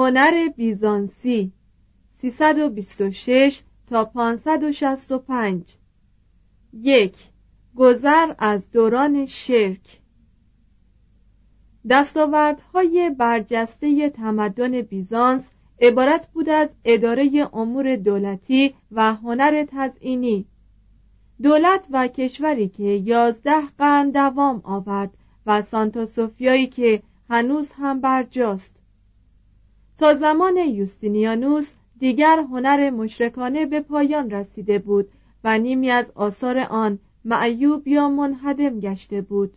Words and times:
هنر 0.00 0.48
بیزانسی 0.56 1.52
326 2.18 3.60
تا 3.86 4.04
565 4.04 5.76
یک 6.72 7.16
گذر 7.76 8.34
از 8.38 8.70
دوران 8.70 9.26
شرک. 9.26 10.00
دستاوردهای 11.90 13.10
برجسته 13.18 14.10
تمدن 14.10 14.80
بیزانس 14.80 15.42
عبارت 15.80 16.26
بود 16.26 16.48
از 16.48 16.68
اداره 16.84 17.48
امور 17.52 17.96
دولتی 17.96 18.74
و 18.92 19.14
هنر 19.14 19.66
تزئینی. 19.68 20.46
دولت 21.42 21.86
و 21.90 22.08
کشوری 22.08 22.68
که 22.68 22.82
یازده 22.82 23.66
قرن 23.78 24.10
دوام 24.10 24.60
آورد 24.64 25.10
و 25.46 25.62
سانتا 25.62 26.06
سوفیایی 26.06 26.66
که 26.66 27.02
هنوز 27.30 27.72
هم 27.72 28.00
برجاست. 28.00 28.79
تا 30.00 30.14
زمان 30.14 30.56
یوستینیانوس 30.56 31.72
دیگر 31.98 32.38
هنر 32.38 32.90
مشرکانه 32.90 33.66
به 33.66 33.80
پایان 33.80 34.30
رسیده 34.30 34.78
بود 34.78 35.08
و 35.44 35.58
نیمی 35.58 35.90
از 35.90 36.12
آثار 36.14 36.58
آن 36.58 36.98
معیوب 37.24 37.88
یا 37.88 38.08
منهدم 38.08 38.80
گشته 38.80 39.20
بود. 39.20 39.56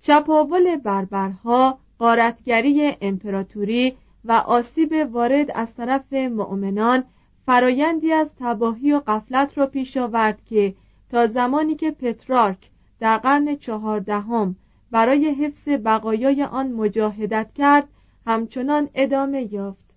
چپاول 0.00 0.76
بربرها 0.76 1.78
قارتگری 1.98 2.96
امپراتوری 3.00 3.96
و 4.24 4.32
آسیب 4.32 4.94
وارد 5.12 5.50
از 5.54 5.74
طرف 5.74 6.12
مؤمنان 6.12 7.04
فرایندی 7.46 8.12
از 8.12 8.30
تباهی 8.40 8.92
و 8.92 9.00
قفلت 9.06 9.58
را 9.58 9.66
پیش 9.66 9.96
آورد 9.96 10.44
که 10.44 10.74
تا 11.10 11.26
زمانی 11.26 11.74
که 11.74 11.90
پترارک 11.90 12.70
در 13.00 13.18
قرن 13.18 13.56
چهاردهم 13.56 14.56
برای 14.90 15.34
حفظ 15.34 15.68
بقایای 15.68 16.42
آن 16.42 16.72
مجاهدت 16.72 17.52
کرد 17.52 17.88
همچنان 18.28 18.88
ادامه 18.94 19.52
یافت. 19.52 19.96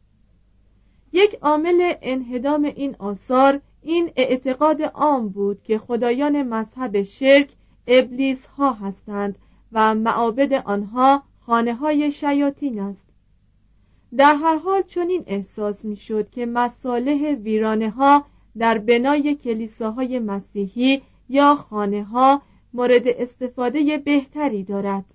یک 1.14 1.36
عامل 1.42 1.94
انهدام 2.02 2.64
این 2.64 2.96
آثار 3.00 3.62
این 3.82 4.12
اعتقاد 4.16 4.82
عام 4.82 5.30
بود 5.30 5.64
که 5.64 5.78
خدایان 5.78 6.44
مذهب 6.44 7.04
شرک 7.04 7.50
ابلیس 7.88 8.46
ها 8.46 8.74
هستند 8.74 9.38
و 9.72 9.96
معابد 9.96 10.54
آنها 10.54 11.24
خانه 11.40 11.74
های 11.74 12.12
شیاطین 12.12 12.80
است. 12.80 13.06
در 14.18 14.36
هر 14.36 14.58
حال 14.58 14.82
چنین 14.82 15.24
احساس 15.28 15.86
می 15.86 15.96
شد 15.96 16.30
که 16.30 16.46
مصالح 16.46 17.34
ویرانه 17.34 17.90
ها 17.90 18.26
در 18.58 18.78
بنای 18.78 19.36
کلیساهای 19.36 20.20
مسیحی 20.20 21.02
یا 21.30 21.56
خانه 21.56 22.04
ها 22.04 22.42
مورد 22.74 23.08
استفاده 23.08 23.98
بهتری 23.98 24.64
دارد. 24.64 25.06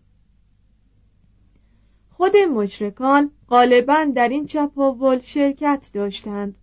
خود 2.16 2.36
مشرکان 2.36 3.30
غالبا 3.48 4.04
در 4.14 4.28
این 4.28 4.46
چپاول 4.46 5.18
شرکت 5.18 5.90
داشتند. 5.92 6.54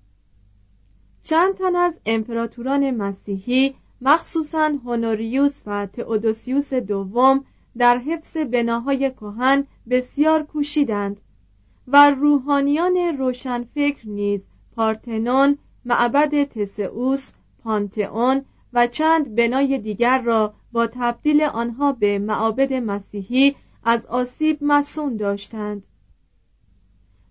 چند 1.23 1.53
تن 1.53 1.75
از 1.75 1.93
امپراتوران 2.05 2.91
مسیحی 2.91 3.75
مخصوصا 4.01 4.71
هونوریوس 4.85 5.61
و 5.65 5.85
تئودوسیوس 5.85 6.73
دوم 6.73 7.45
در 7.77 7.97
حفظ 7.97 8.37
بناهای 8.37 9.11
کهن 9.11 9.63
بسیار 9.89 10.43
کوشیدند 10.43 11.21
و 11.87 12.11
روحانیان 12.11 12.97
روشنفکر 12.97 14.07
نیز 14.07 14.41
پارتنون 14.75 15.57
معبد 15.85 16.43
تسئوس 16.43 17.31
پانتئون 17.63 18.45
و 18.73 18.87
چند 18.87 19.35
بنای 19.35 19.77
دیگر 19.77 20.21
را 20.21 20.53
با 20.71 20.87
تبدیل 20.87 21.41
آنها 21.41 21.91
به 21.91 22.19
معابد 22.19 22.73
مسیحی 22.73 23.55
از 23.83 24.05
آسیب 24.05 24.57
مسون 24.61 25.15
داشتند. 25.15 25.87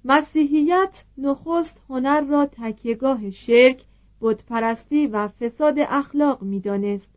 مسیحیت 0.05 1.05
نخست 1.19 1.81
هنر 1.89 2.21
را 2.21 2.47
تکیهگاه 2.47 3.31
شرک 3.31 3.85
بتپرستی 4.21 5.07
و 5.07 5.29
فساد 5.29 5.79
اخلاق 5.79 6.43
می‌دانست. 6.43 7.09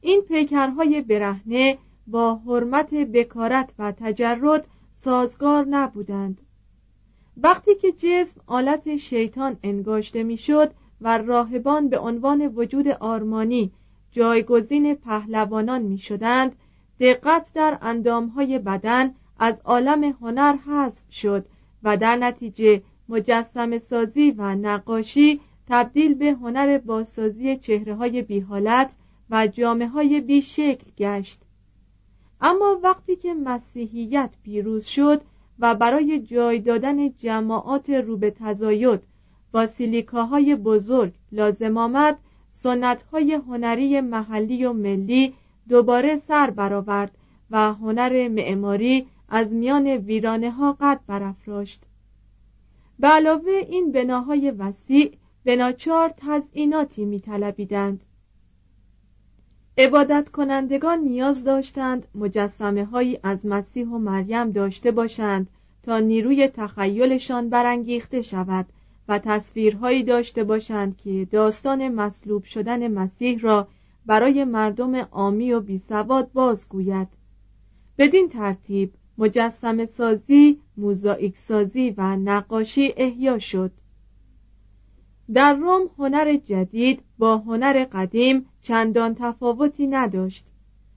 این 0.00 0.20
پیکرهای 0.20 1.00
برهنه 1.00 1.78
با 2.06 2.34
حرمت 2.34 2.94
بکارت 2.94 3.70
و 3.78 3.92
تجرد 3.92 4.68
سازگار 4.92 5.64
نبودند. 5.64 6.42
وقتی 7.36 7.74
که 7.74 7.92
جسم 7.92 8.40
آلت 8.46 8.96
شیطان 8.96 9.56
انگاشته 9.62 10.22
می‌شد 10.22 10.70
و 11.00 11.18
راهبان 11.18 11.88
به 11.88 11.98
عنوان 11.98 12.46
وجود 12.46 12.88
آرمانی 12.88 13.72
جایگزین 14.10 14.94
پهلوانان 14.94 15.82
می 15.82 15.98
شدند 15.98 16.56
دقت 17.00 17.46
در 17.54 17.78
اندامهای 17.82 18.58
بدن 18.58 19.14
از 19.38 19.54
عالم 19.64 20.04
هنر 20.04 20.56
حذف 20.56 21.12
شد 21.12 21.44
و 21.82 21.96
در 21.96 22.16
نتیجه 22.16 22.82
مجسم 23.08 23.78
سازی 23.78 24.30
و 24.30 24.54
نقاشی 24.54 25.40
تبدیل 25.68 26.14
به 26.14 26.32
هنر 26.32 26.78
بازسازی 26.78 27.56
چهره 27.56 27.94
های 27.94 28.22
بی 28.22 28.40
حالت 28.40 28.90
و 29.30 29.46
جامعه 29.46 29.88
های 29.88 30.20
بی 30.20 30.42
شکل 30.42 30.90
گشت. 30.98 31.40
اما 32.40 32.80
وقتی 32.82 33.16
که 33.16 33.34
مسیحیت 33.34 34.30
پیروز 34.42 34.84
شد 34.84 35.20
و 35.58 35.74
برای 35.74 36.18
جای 36.18 36.58
دادن 36.58 37.12
جماعات 37.12 37.90
رو 37.90 38.16
به 38.16 38.30
تزاید 38.30 39.00
با 39.52 39.66
سیلیکاهای 39.66 40.56
بزرگ 40.56 41.12
لازم 41.32 41.76
آمد 41.76 42.18
سنت 42.48 43.02
های 43.02 43.32
هنری 43.32 44.00
محلی 44.00 44.64
و 44.64 44.72
ملی 44.72 45.34
دوباره 45.68 46.16
سر 46.16 46.50
برآورد 46.50 47.18
و 47.50 47.72
هنر 47.72 48.28
معماری 48.28 49.06
از 49.28 49.52
میان 49.52 49.86
ویرانه 49.86 50.50
ها 50.50 50.76
قد 50.80 51.00
برافراشت. 51.06 51.84
به 52.98 53.08
علاوه 53.08 53.52
این 53.52 53.92
بناهای 53.92 54.50
وسیع 54.50 55.12
بناچار 55.44 56.12
تزئیناتی 56.16 57.04
میطلبیدند. 57.04 58.00
عبادت 59.78 60.28
کنندگان 60.28 60.98
نیاز 60.98 61.44
داشتند 61.44 62.06
مجسمه 62.14 62.84
هایی 62.84 63.18
از 63.22 63.46
مسیح 63.46 63.86
و 63.86 63.98
مریم 63.98 64.50
داشته 64.50 64.90
باشند 64.90 65.48
تا 65.82 65.98
نیروی 65.98 66.48
تخیلشان 66.48 67.48
برانگیخته 67.48 68.22
شود 68.22 68.66
و 69.08 69.18
تصویرهایی 69.18 70.02
داشته 70.02 70.44
باشند 70.44 70.96
که 70.96 71.28
داستان 71.30 71.88
مصلوب 71.88 72.44
شدن 72.44 72.88
مسیح 72.88 73.40
را 73.40 73.68
برای 74.08 74.44
مردم 74.44 74.96
عامی 74.96 75.52
و 75.52 75.60
بیسواد 75.60 76.32
بازگوید. 76.32 77.08
بدین 77.98 78.28
ترتیب 78.28 78.92
مجسم 79.18 79.86
سازی، 79.86 80.60
موزاییک 80.76 81.36
سازی 81.36 81.94
و 81.96 82.16
نقاشی 82.16 82.94
احیا 82.96 83.38
شد. 83.38 83.72
در 85.34 85.54
روم 85.54 85.90
هنر 85.98 86.36
جدید 86.36 87.02
با 87.18 87.38
هنر 87.38 87.84
قدیم 87.92 88.46
چندان 88.62 89.14
تفاوتی 89.14 89.86
نداشت. 89.86 90.46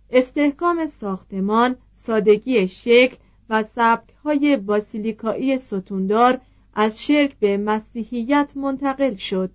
استحکام 0.09 0.87
ساختمان، 0.87 1.75
سادگی 1.93 2.67
شکل 2.67 3.17
و 3.49 3.63
های 4.23 4.57
باسیلیکایی 4.57 5.57
ستوندار 5.57 6.41
از 6.73 7.03
شرک 7.03 7.39
به 7.39 7.57
مسیحیت 7.57 8.51
منتقل 8.55 9.15
شد. 9.15 9.51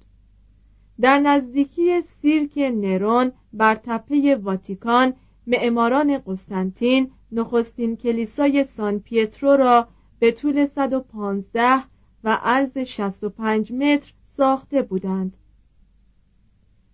در 1.00 1.18
نزدیکی 1.18 2.00
سیرک 2.00 2.58
نرون 2.58 3.32
بر 3.52 3.74
تپه 3.74 4.36
واتیکان 4.36 5.12
معماران 5.46 6.18
قسطنطین 6.26 7.10
نخستین 7.32 7.96
کلیسای 7.96 8.64
سان 8.64 9.00
پیترو 9.00 9.56
را 9.56 9.88
به 10.18 10.32
طول 10.32 10.66
115 10.66 11.82
و 12.24 12.38
عرض 12.42 12.78
65 12.78 13.72
متر 13.72 14.12
ساخته 14.36 14.82
بودند. 14.82 15.36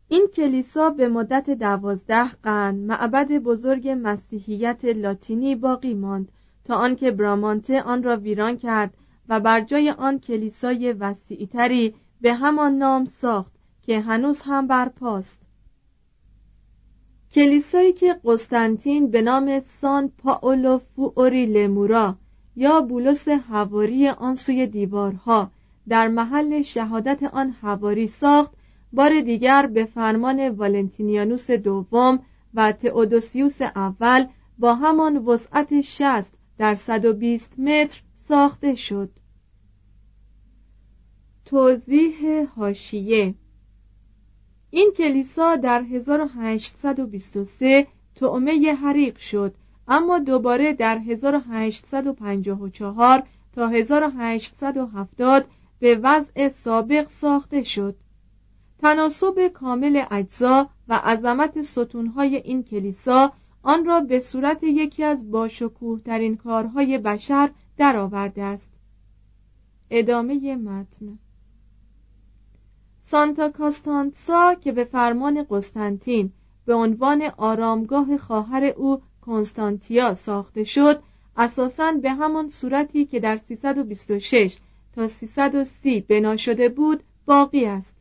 این 0.08 0.26
کلیسا 0.26 0.90
به 0.90 1.08
مدت 1.08 1.50
دوازده 1.50 2.28
قرن 2.28 2.74
معبد 2.74 3.32
بزرگ 3.32 3.98
مسیحیت 4.02 4.84
لاتینی 4.84 5.54
باقی 5.54 5.94
ماند 5.94 6.32
تا 6.64 6.74
آنکه 6.74 7.10
برامانته 7.10 7.82
آن 7.82 8.02
را 8.02 8.16
ویران 8.16 8.56
کرد 8.56 8.94
و 9.28 9.40
بر 9.40 9.60
جای 9.60 9.90
آن 9.90 10.18
کلیسای 10.18 10.92
وسیعتری 10.92 11.94
به 12.20 12.34
همان 12.34 12.78
نام 12.78 13.04
ساخت 13.04 13.52
که 13.82 14.00
هنوز 14.00 14.40
هم 14.44 14.66
برپاست. 14.66 15.38
کلیسایی 17.32 17.92
که 17.92 18.20
قسطنطین 18.24 19.10
به 19.10 19.22
نام 19.22 19.60
سان 19.80 20.12
پاولو 20.18 20.78
فوری 20.78 21.46
لمورا 21.46 22.16
یا 22.56 22.80
بولس 22.80 23.28
هواری 23.28 24.08
آن 24.08 24.34
سوی 24.34 24.66
دیوارها 24.66 25.50
در 25.88 26.08
محل 26.08 26.62
شهادت 26.62 27.22
آن 27.22 27.50
هواری 27.50 28.08
ساخت 28.08 28.52
بار 28.92 29.20
دیگر 29.20 29.66
به 29.66 29.84
فرمان 29.84 30.48
والنتینیانوس 30.48 31.50
دوم 31.50 32.18
و 32.54 32.72
تئودوسیوس 32.72 33.62
اول 33.62 34.26
با 34.58 34.74
همان 34.74 35.16
وسعت 35.16 35.80
60 35.80 36.32
در 36.58 36.74
120 36.74 37.58
متر 37.58 38.02
ساخته 38.28 38.74
شد. 38.74 39.10
توضیح 41.44 42.44
هاشیه 42.56 43.34
این 44.74 44.92
کلیسا 44.96 45.56
در 45.56 45.82
1823 45.82 47.86
تعمه 48.14 48.74
حریق 48.74 49.18
شد 49.18 49.54
اما 49.88 50.18
دوباره 50.18 50.72
در 50.72 50.98
1854 50.98 53.22
تا 53.52 53.68
1870 53.68 55.46
به 55.78 56.00
وضع 56.02 56.48
سابق 56.48 57.08
ساخته 57.08 57.62
شد. 57.62 57.96
تناسب 58.78 59.48
کامل 59.48 60.04
اجزا 60.10 60.70
و 60.88 60.94
عظمت 60.94 61.62
ستونهای 61.62 62.36
این 62.36 62.62
کلیسا 62.62 63.32
آن 63.62 63.84
را 63.84 64.00
به 64.00 64.20
صورت 64.20 64.62
یکی 64.62 65.04
از 65.04 65.30
باشکوه 65.30 66.00
ترین 66.00 66.36
کارهای 66.36 66.98
بشر 66.98 67.50
درآورده 67.76 68.42
است. 68.42 68.70
ادامه 69.90 70.56
متن. 70.56 71.18
سانتا 73.12 73.48
کاستانتسا 73.48 74.54
که 74.54 74.72
به 74.72 74.84
فرمان 74.84 75.46
قسطنطین 75.50 76.32
به 76.66 76.74
عنوان 76.74 77.22
آرامگاه 77.36 78.16
خواهر 78.16 78.64
او 78.64 79.02
کنستانتیا 79.20 80.14
ساخته 80.14 80.64
شد 80.64 81.02
اساساً 81.36 81.92
به 81.92 82.10
همان 82.10 82.48
صورتی 82.48 83.04
که 83.04 83.20
در 83.20 83.36
326 83.36 84.56
تا 84.94 85.08
330 85.08 86.00
بنا 86.00 86.36
شده 86.36 86.68
بود 86.68 87.02
باقی 87.26 87.64
است. 87.64 87.92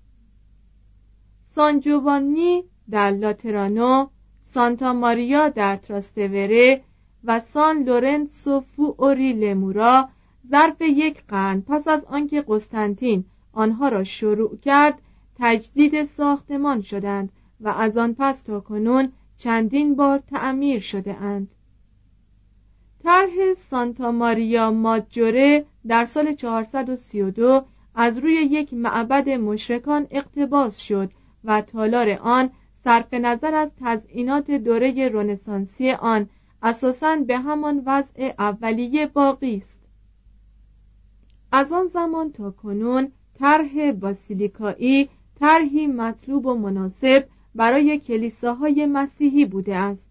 سان 1.56 1.80
جوانی 1.80 2.64
در 2.90 3.12
لاترانو 3.12 4.08
سانتا 4.42 4.94
ماریا 4.94 5.50
در 5.50 5.76
تراستوره 5.76 6.82
و 7.24 7.40
سان 7.40 7.84
لورنسو 7.84 8.64
اوری 8.78 9.34
لمورا 9.34 10.10
ظرف 10.52 10.82
یک 10.82 11.24
قرن 11.28 11.62
پس 11.62 11.88
از 11.88 12.06
آنکه 12.06 12.44
قسطنطین 12.48 13.26
آنها 13.54 13.90
را 13.90 14.04
شروع 14.04 14.58
کرد 14.58 15.02
تجدید 15.40 16.04
ساختمان 16.04 16.82
شدند 16.82 17.32
و 17.60 17.70
از 17.70 17.98
آن 17.98 18.16
پس 18.20 18.42
تا 18.42 18.60
کنون 18.60 19.12
چندین 19.38 19.96
بار 19.96 20.20
تعمیر 20.20 20.80
شده 20.80 21.14
اند. 21.14 21.56
طرح 23.04 23.54
سانتا 23.70 24.12
ماریا 24.12 24.72
ماجوره 24.72 25.66
در 25.88 26.06
سال 26.06 26.34
432 26.36 27.66
از 27.96 28.18
روی 28.18 28.34
یک 28.34 28.74
معبد 28.74 29.30
مشرکان 29.30 30.08
اقتباس 30.12 30.78
شد 30.78 31.12
و 31.44 31.62
تالار 31.62 32.10
آن 32.10 32.50
صرف 32.84 33.14
نظر 33.14 33.56
از 33.56 33.70
تزئینات 33.80 34.52
دوره 34.52 35.10
رنسانسی 35.10 35.92
آن 35.92 36.30
اساساً 36.64 37.16
به 37.16 37.38
همان 37.38 37.84
وضع 37.86 38.34
اولیه 38.40 39.08
باقی 39.08 39.58
است. 39.58 39.82
از 41.52 41.72
آن 41.72 41.88
زمان 41.88 42.32
تا 42.32 42.52
کنون 42.52 43.12
طرح 43.34 43.92
باسیلیکایی 43.92 45.10
طرحی 45.40 45.88
مطلوب 45.88 46.46
و 46.46 46.54
مناسب 46.54 47.28
برای 47.56 48.00
کلیساهای 48.00 48.86
مسیحی 48.86 49.46
بوده 49.46 49.76
است. 49.76 50.06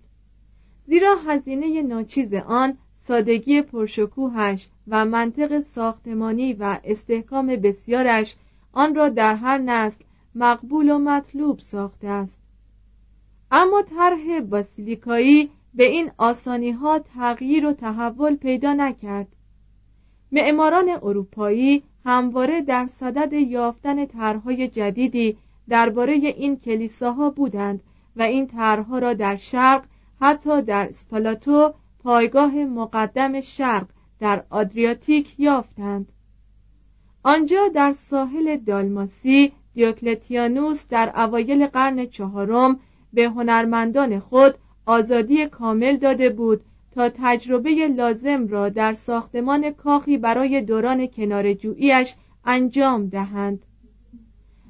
زیرا 0.87 1.15
هزینه 1.15 1.83
ناچیز 1.83 2.35
آن 2.35 2.79
سادگی 2.99 3.63
پرشکوهش 3.63 4.69
و 4.89 5.05
منطق 5.05 5.61
ساختمانی 5.61 6.53
و 6.53 6.79
استحکام 6.85 7.47
بسیارش 7.47 8.37
آن 8.73 8.95
را 8.95 9.09
در 9.09 9.35
هر 9.35 9.59
نسل 9.59 10.05
مقبول 10.35 10.91
و 10.91 10.99
مطلوب 10.99 11.59
ساخته 11.59 12.09
است. 12.09 12.39
اما 13.51 13.83
طرح 13.83 14.41
باسیلیکایی 14.41 15.51
به 15.75 15.85
این 15.85 16.11
آسانی 16.19 16.71
ها 16.71 16.99
تغییر 16.99 17.67
و 17.67 17.73
تحول 17.73 18.37
پیدا 18.37 18.73
نکرد. 18.73 19.29
معماران 20.33 20.89
اروپایی 20.89 21.83
همواره 22.05 22.61
در 22.61 22.87
صدد 22.87 23.33
یافتن 23.33 24.07
طرحهای 24.07 24.69
جدیدی 24.69 25.37
درباره 25.69 26.13
این 26.13 26.57
کلیساها 26.57 27.31
بودند 27.31 27.81
و 28.17 28.23
این 28.23 28.47
طرحها 28.47 28.99
را 28.99 29.15
در 29.15 29.37
شرق 29.37 29.85
حتی 30.21 30.63
در 30.63 30.91
سپالاتو 30.91 31.75
پایگاه 32.03 32.55
مقدم 32.55 33.41
شرق 33.41 33.87
در 34.21 34.45
آدریاتیک 34.51 35.35
یافتند. 35.39 36.13
آنجا 37.23 37.69
در 37.69 37.93
ساحل 37.93 38.57
دالماسی 38.57 39.53
دیوکلتیانوس 39.75 40.85
در 40.89 41.13
اوایل 41.17 41.67
قرن 41.67 42.07
چهارم 42.07 42.81
به 43.13 43.25
هنرمندان 43.25 44.21
خود 44.21 44.55
آزادی 44.87 45.47
کامل 45.47 45.97
داده 45.97 46.31
بود 46.31 46.65
تا 46.93 47.11
تجربه 47.15 47.71
لازم 47.71 48.47
را 48.47 48.69
در 48.69 48.95
ساختمان 48.95 49.71
کاخی 49.71 50.19
برای 50.19 50.61
دوران 50.61 51.07
کنارجوییش 51.07 52.15
انجام 52.45 53.09
دهند. 53.09 53.67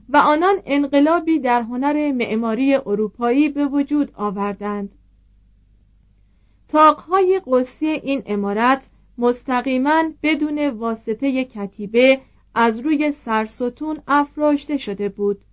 و 0.09 0.17
آنان 0.17 0.57
انقلابی 0.67 1.39
در 1.39 1.63
هنر 1.63 2.13
معماری 2.13 2.75
اروپایی 2.75 3.49
به 3.49 3.67
وجود 3.67 4.13
آوردند. 4.15 4.95
تاقهای 6.69 7.41
قوسی 7.45 7.87
این 7.87 8.23
امارت 8.27 8.89
مستقیما 9.19 10.05
بدون 10.23 10.69
واسطه 10.69 11.45
کتیبه 11.45 12.21
از 12.55 12.81
روی 12.81 13.13
سرستون 13.13 13.99
افراشته 14.09 14.77
شده 14.77 15.09
بود. 15.09 15.45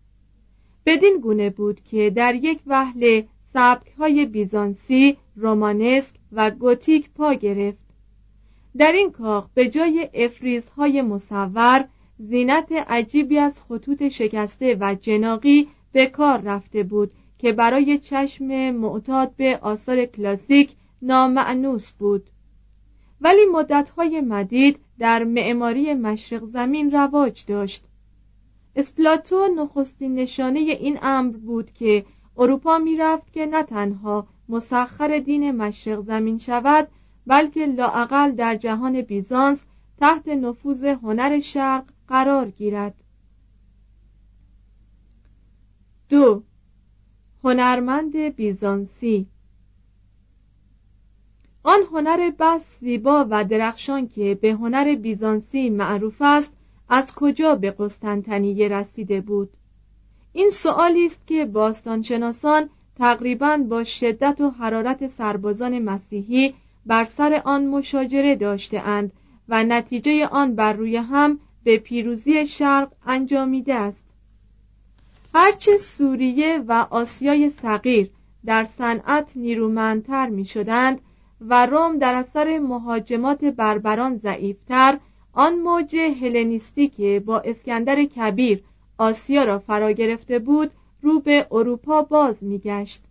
بدین 0.86 1.20
گونه 1.22 1.50
بود 1.50 1.82
که 1.84 2.10
در 2.10 2.36
یک 2.36 2.60
وهله 2.68 3.28
سبک 3.54 3.92
های 3.98 4.26
بیزانسی، 4.26 5.18
رومانسک 5.36 6.17
و 6.32 6.52
گوتیک 6.52 7.10
پا 7.10 7.34
گرفت. 7.34 7.88
در 8.78 8.92
این 8.92 9.12
کاخ 9.12 9.48
به 9.54 9.68
جای 9.68 10.10
افریزهای 10.14 11.02
مصور 11.02 11.88
زینت 12.20 12.72
عجیبی 12.72 13.38
از 13.38 13.62
خطوط 13.62 14.08
شکسته 14.08 14.78
و 14.80 14.96
جناقی 15.02 15.68
به 15.92 16.06
کار 16.06 16.42
رفته 16.42 16.84
بود 16.84 17.12
که 17.38 17.52
برای 17.52 17.98
چشم 17.98 18.72
معتاد 18.72 19.36
به 19.36 19.60
آثار 19.62 20.06
کلاسیک 20.06 20.76
نامعنوس 21.02 21.92
بود. 21.92 22.30
ولی 23.22 23.46
مدتهای 23.46 24.22
مدید 24.22 24.80
در 25.00 25.24
معماری 25.24 25.94
مشرق 25.94 26.46
زمین 26.46 26.92
رواج 26.92 27.46
داشت. 27.46 27.86
اسپلاتو 28.76 29.48
نخستین 29.48 30.16
نشانه 30.16 30.60
این 30.60 31.00
امر 31.02 31.38
بود 31.38 31.74
که 31.74 32.06
اروپا 32.38 32.78
می‌رفت 32.78 33.34
که 33.34 33.46
نه 33.46 33.64
تنها 33.64 34.28
مسخر 34.50 35.20
دین 35.20 35.52
مشرق 35.52 36.02
زمین 36.02 36.38
شود 36.38 36.88
بلکه 37.28 37.66
لاعقل 37.66 38.32
در 38.32 38.56
جهان 38.56 39.02
بیزانس 39.02 39.60
تحت 39.98 40.28
نفوذ 40.28 40.84
هنر 40.84 41.40
شرق 41.40 41.84
قرار 42.08 42.50
گیرد. 42.50 42.94
دو 46.10 46.44
هنرمند 47.44 48.16
بیزانسی. 48.18 49.28
آن 51.64 51.80
هنر 51.92 52.32
بس 52.40 52.66
زیبا 52.80 53.28
و 53.30 53.44
درخشان 53.44 54.08
که 54.08 54.36
به 54.42 54.52
هنر 54.54 54.96
بیزانسی 54.96 55.70
معروف 55.70 56.22
است 56.22 56.52
از 56.90 57.14
کجا 57.16 57.56
به 57.56 57.72
قسطنطنیه 57.72 58.68
رسیده 58.68 59.22
بود؟ 59.22 59.50
این 60.34 60.50
سؤالی 60.50 61.06
است 61.06 61.28
که 61.28 61.46
باستانشناسان 61.46 62.70
تقریبا 62.98 63.58
با 63.58 63.84
شدت 63.84 64.42
و 64.42 64.50
حرارت 64.50 65.08
سربازان 65.08 65.80
مسیحی 65.80 66.54
بر 66.86 67.06
سر 67.06 67.42
آن 67.46 67.66
مشاجره 67.66 68.36
داشته 68.36 68.84
و 69.50 69.64
نتیجه 69.64 70.28
آن 70.28 70.56
بر 70.56 70.74
روی 70.74 70.98
هم 70.98 71.40
به 71.64 71.78
پیروزی 71.78 72.46
شرق 72.46 72.92
انجامیده 73.06 73.76
است. 73.76 74.04
هرچه 75.34 75.78
سوریه 75.78 76.64
و 76.68 76.86
آسیای 76.90 77.50
صغیر 77.50 78.10
در 78.46 78.68
صنعت 78.78 79.32
نیرومندتر 79.36 80.30
می 80.30 80.46
شدند 80.46 81.02
و 81.42 81.66
روم 81.66 81.98
در 81.98 82.16
اثر 82.16 82.60
مهاجمات 82.60 83.46
بربران 83.46 84.18
ضعیفتر 84.18 84.98
آن 85.34 85.56
موج 85.56 85.96
هلنیستی 85.96 86.88
که 86.88 87.24
با 87.26 87.40
اسکندر 87.40 88.06
کبیر 88.06 88.64
آسیا 88.98 89.44
را 89.44 89.60
فرا 89.60 89.92
گرفته 89.92 90.40
بود 90.40 90.72
رو 91.02 91.20
به 91.20 91.48
اروپا 91.52 92.02
باز 92.02 92.36
میگشت. 92.42 93.04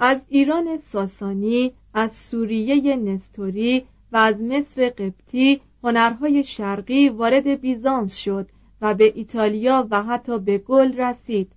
از 0.00 0.20
ایران 0.28 0.76
ساسانی 0.76 1.72
از 1.94 2.12
سوریه 2.12 2.96
نستوری 2.96 3.84
و 4.12 4.16
از 4.16 4.40
مصر 4.40 4.88
قبطی 4.88 5.60
هنرهای 5.82 6.44
شرقی 6.44 7.08
وارد 7.08 7.60
بیزانس 7.60 8.16
شد 8.16 8.48
و 8.80 8.94
به 8.94 9.12
ایتالیا 9.16 9.86
و 9.90 10.02
حتی 10.02 10.38
به 10.38 10.58
گل 10.58 10.92
رسید. 10.96 11.52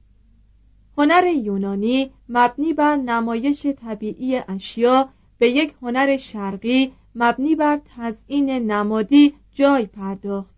هنر 0.97 1.27
یونانی 1.27 2.11
مبنی 2.29 2.73
بر 2.73 2.95
نمایش 2.95 3.65
طبیعی 3.65 4.35
اشیا 4.35 5.09
به 5.37 5.49
یک 5.49 5.73
هنر 5.81 6.17
شرقی 6.17 6.91
مبنی 7.15 7.55
بر 7.55 7.81
تزئین 7.97 8.49
نمادی 8.49 9.33
جای 9.51 9.85
پرداخت. 9.85 10.55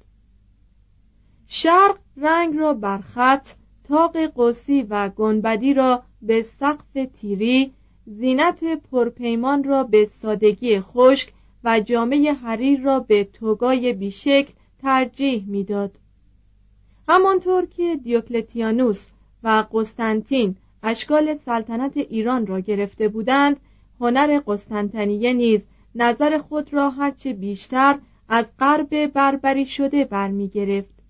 شرق 1.48 1.98
رنگ 2.18 2.58
را 2.58 2.74
بر 2.74 2.98
خط 2.98 3.50
تاق 3.92 4.18
قوسی 4.18 4.82
و 4.90 5.10
گنبدی 5.10 5.74
را 5.74 6.04
به 6.22 6.44
سقف 6.44 7.08
تیری 7.22 7.72
زینت 8.06 8.64
پرپیمان 8.64 9.64
را 9.64 9.84
به 9.84 10.06
سادگی 10.22 10.80
خشک 10.80 11.34
و 11.64 11.80
جامعه 11.80 12.34
حریر 12.34 12.82
را 12.82 13.00
به 13.00 13.24
توگای 13.24 13.94
بیشکل 13.94 14.54
ترجیح 14.82 15.46
می‌داد. 15.48 16.00
همانطور 17.08 17.66
که 17.66 17.96
دیوکلتیانوس 18.04 19.08
و 19.44 19.64
قسطنطین 19.74 20.56
اشکال 20.84 21.38
سلطنت 21.46 21.98
ایران 21.98 22.48
را 22.48 22.60
گرفته 22.60 23.08
بودند 23.08 23.60
هنر 24.00 24.40
قسطنطنیه 24.48 25.34
نیز 25.34 25.62
نظر 25.96 26.38
خود 26.38 26.74
را 26.74 26.90
هرچه 26.90 27.34
بیشتر 27.34 28.00
از 28.30 28.46
غرب 28.60 29.08
بربری 29.08 29.66
شده 29.66 30.06
برمی 30.06 30.48
گرفت 30.48 31.01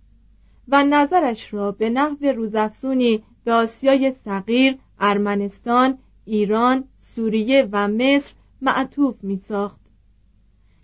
و 0.71 0.83
نظرش 0.83 1.53
را 1.53 1.71
به 1.71 1.89
نحو 1.89 2.25
روزافزونی 2.25 3.23
به 3.43 3.53
آسیای 3.53 4.11
صغیر، 4.25 4.77
ارمنستان، 4.99 5.97
ایران، 6.25 6.83
سوریه 6.99 7.69
و 7.71 7.87
مصر 7.87 8.33
معطوف 8.61 9.15
می 9.23 9.37
ساخت. 9.37 9.81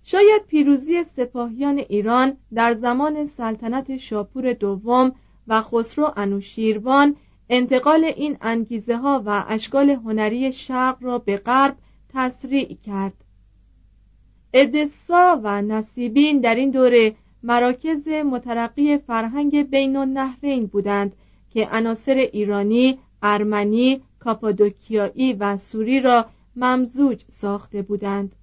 شاید 0.03 0.45
پیروزی 0.47 1.03
سپاهیان 1.03 1.77
ایران 1.77 2.37
در 2.53 2.73
زمان 2.73 3.25
سلطنت 3.25 3.97
شاپور 3.97 4.53
دوم 4.53 5.11
و 5.47 5.61
خسرو 5.61 6.13
انوشیروان 6.15 7.15
انتقال 7.49 8.03
این 8.03 8.37
انگیزه 8.41 8.97
ها 8.97 9.23
و 9.25 9.45
اشکال 9.47 9.89
هنری 9.89 10.51
شرق 10.51 10.97
را 11.01 11.17
به 11.17 11.37
غرب 11.37 11.75
تسریع 12.13 12.77
کرد 12.85 13.13
ادسا 14.53 15.39
و 15.43 15.61
نصیبین 15.61 16.39
در 16.39 16.55
این 16.55 16.71
دوره 16.71 17.15
مراکز 17.43 18.07
مترقی 18.07 18.97
فرهنگ 18.97 19.69
بین 19.69 19.95
النهرین 19.95 20.65
بودند 20.65 21.15
که 21.49 21.67
عناصر 21.71 22.15
ایرانی، 22.15 22.97
ارمنی، 23.21 24.01
کاپادوکیایی 24.19 25.33
و 25.33 25.57
سوری 25.57 25.99
را 25.99 26.25
ممزوج 26.55 27.23
ساخته 27.29 27.81
بودند 27.81 28.35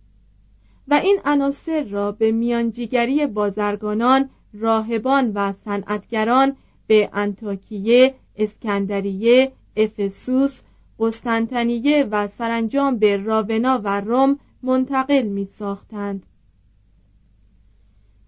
و 0.88 0.94
این 0.94 1.20
عناصر 1.24 1.82
را 1.82 2.12
به 2.12 2.32
میانجیگری 2.32 3.26
بازرگانان، 3.26 4.30
راهبان 4.52 5.32
و 5.34 5.52
صنعتگران 5.64 6.56
به 6.86 7.10
انتاکیه، 7.12 8.14
اسکندریه، 8.36 9.52
افسوس، 9.76 10.60
قسطنطنیه 10.98 12.04
و 12.10 12.28
سرانجام 12.28 12.96
به 12.96 13.16
راونا 13.16 13.80
و 13.84 14.00
روم 14.00 14.38
منتقل 14.62 15.22
می 15.22 15.44
ساختند. 15.44 16.26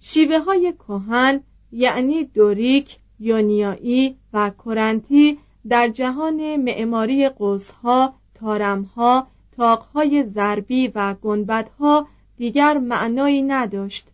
شیوه 0.09 0.39
های 0.39 0.73
کهن 0.73 1.41
یعنی 1.73 2.25
دوریک، 2.25 2.97
یونیایی 3.21 4.17
و 4.33 4.51
کرنتی 4.65 5.39
در 5.69 5.89
جهان 5.89 6.57
معماری 6.57 7.29
قوسها، 7.29 8.15
تارمها، 8.35 9.27
تاقهای 9.53 10.25
ضربی 10.25 10.89
و 10.95 11.15
گنبدها 11.15 12.09
دیگر 12.37 12.79
معنایی 12.79 13.43
نداشت. 13.43 14.09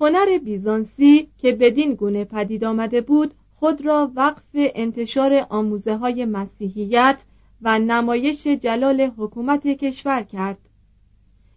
هنر 0.00 0.38
بیزانسی 0.38 1.28
که 1.38 1.52
بدین 1.52 1.94
گونه 1.94 2.24
پدید 2.24 2.64
آمده 2.64 3.00
بود 3.00 3.34
خود 3.54 3.86
را 3.86 4.12
وقف 4.14 4.50
انتشار 4.54 5.46
آموزه 5.50 5.96
های 5.96 6.24
مسیحیت 6.24 7.22
و 7.62 7.78
نمایش 7.78 8.46
جلال 8.46 9.00
حکومت 9.16 9.66
کشور 9.66 10.22
کرد. 10.22 10.69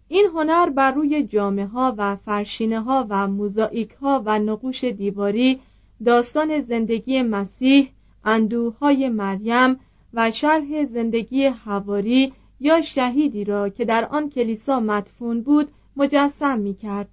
این 0.08 0.26
هنر 0.34 0.70
بر 0.70 0.92
روی 0.92 1.22
جامعه 1.22 1.66
ها 1.66 1.94
و 1.98 2.16
فرشینه 2.16 2.80
ها 2.80 3.06
و 3.08 3.28
موزاییک 3.28 3.90
ها 3.90 4.22
و 4.24 4.38
نقوش 4.38 4.84
دیواری 4.84 5.60
داستان 6.04 6.60
زندگی 6.60 7.22
مسیح 7.22 7.90
اندوه 8.24 8.78
های 8.78 9.08
مریم 9.08 9.80
و 10.14 10.30
شرح 10.30 10.84
زندگی 10.84 11.44
حواری 11.44 12.32
یا 12.60 12.80
شهیدی 12.80 13.44
را 13.44 13.68
که 13.68 13.84
در 13.84 14.04
آن 14.04 14.30
کلیسا 14.30 14.80
مدفون 14.80 15.40
بود 15.40 15.68
مجسم 15.96 16.58
می 16.58 16.74
کرد 16.74 17.08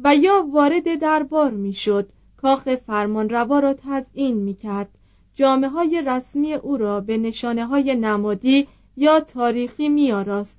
و 0.00 0.16
یا 0.16 0.46
وارد 0.52 0.94
دربار 0.94 1.50
می 1.50 1.72
شد 1.72 2.08
کاخ 2.36 2.74
فرمانروا 2.74 3.58
را 3.58 3.74
تزئین 3.74 4.36
می 4.36 4.54
کرد 4.54 4.88
جامعه 5.34 5.70
های 5.70 6.02
رسمی 6.06 6.54
او 6.54 6.76
را 6.76 7.00
به 7.00 7.18
نشانه 7.18 7.66
های 7.66 7.94
نمادی 7.94 8.68
یا 8.96 9.20
تاریخی 9.20 9.88
می 9.88 10.12
آراست. 10.12 10.56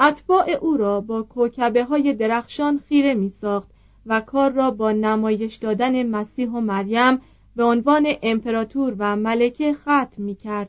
اتباع 0.00 0.50
او 0.50 0.76
را 0.76 1.00
با 1.00 1.22
کوکبه 1.22 1.84
های 1.84 2.12
درخشان 2.12 2.78
خیره 2.88 3.14
می 3.14 3.32
ساخت 3.40 3.68
و 4.06 4.20
کار 4.20 4.52
را 4.52 4.70
با 4.70 4.92
نمایش 4.92 5.56
دادن 5.56 6.06
مسیح 6.06 6.50
و 6.50 6.60
مریم 6.60 7.20
به 7.56 7.64
عنوان 7.64 8.06
امپراتور 8.22 8.94
و 8.98 9.16
ملکه 9.16 9.74
ختم 9.74 10.22
می 10.22 10.34
کرد. 10.34 10.68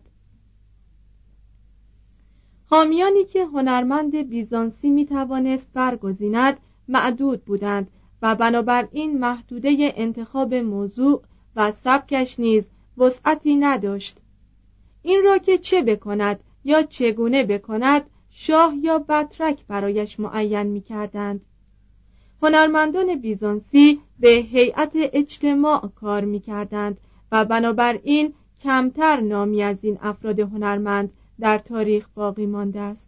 حامیانی 2.70 3.26
که 3.26 3.46
هنرمند 3.46 4.16
بیزانسی 4.16 4.90
می 4.90 5.06
توانست 5.06 5.68
برگزیند 5.74 6.60
معدود 6.88 7.46
بودند 7.46 7.92
و 8.22 8.36
بنابراین 8.36 9.20
محدوده 9.20 9.94
انتخاب 9.96 10.54
موضوع 10.54 11.22
و 11.56 11.72
سبکش 11.72 12.40
نیز 12.40 12.66
وسعتی 12.98 13.56
نداشت 13.56 14.18
این 15.02 15.22
را 15.24 15.38
که 15.38 15.58
چه 15.58 15.82
بکند 15.82 16.40
یا 16.64 16.84
چگونه 16.84 17.44
بکند 17.44 18.10
شاه 18.38 18.76
یا 18.76 19.00
بطرک 19.00 19.66
برایش 19.68 20.20
معین 20.20 20.64
می 20.64 20.82
کردند 20.82 21.42
هنرمندان 22.42 23.16
بیزانسی 23.16 24.02
به 24.20 24.30
هیئت 24.30 24.92
اجتماع 24.96 25.88
کار 25.96 26.26
می 26.26 26.40
کردند 26.40 26.98
و 27.32 27.46
بنابراین 27.46 28.34
کمتر 28.64 29.20
نامی 29.20 29.64
از 29.64 29.78
این 29.82 29.98
افراد 30.02 30.40
هنرمند 30.40 31.14
در 31.40 31.58
تاریخ 31.58 32.08
باقی 32.16 32.46
مانده 32.46 32.80
است. 32.80 33.06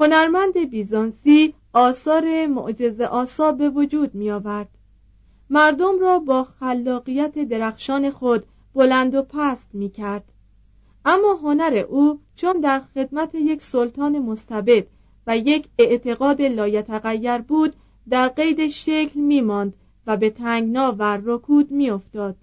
هنرمند 0.00 0.70
بیزانسی 0.70 1.54
آثار 1.72 2.46
معجزه 2.46 3.04
آسا 3.04 3.52
به 3.52 3.68
وجود 3.68 4.14
می 4.14 4.30
آورد 4.30 4.78
مردم 5.50 5.98
را 6.00 6.18
با 6.18 6.44
خلاقیت 6.44 7.38
درخشان 7.38 8.10
خود 8.10 8.46
بلند 8.74 9.14
و 9.14 9.22
پست 9.22 9.66
می 9.72 9.90
کرد 9.90 10.32
اما 11.08 11.34
هنر 11.42 11.84
او 11.88 12.20
چون 12.36 12.60
در 12.60 12.80
خدمت 12.94 13.34
یک 13.34 13.62
سلطان 13.62 14.18
مستبد 14.18 14.86
و 15.26 15.38
یک 15.38 15.68
اعتقاد 15.78 16.42
لایتغیر 16.42 17.38
بود 17.38 17.76
در 18.08 18.28
قید 18.28 18.68
شکل 18.68 19.20
می 19.20 19.40
ماند 19.40 19.74
و 20.06 20.16
به 20.16 20.30
تنگنا 20.30 20.96
و 20.98 21.02
رکود 21.24 21.70
می 21.70 21.90
افتاد. 21.90 22.36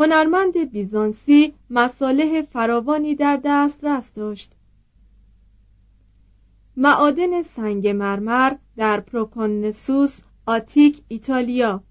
هنرمند 0.00 0.70
بیزانسی 0.70 1.54
مصالح 1.70 2.42
فراوانی 2.42 3.14
در 3.14 3.40
دسترس 3.44 4.12
داشت 4.12 4.52
معادن 6.76 7.42
سنگ 7.42 7.88
مرمر 7.88 8.52
در 8.76 9.00
پروکونسوس 9.00 10.20
آتیک 10.46 11.02
ایتالیا 11.08 11.82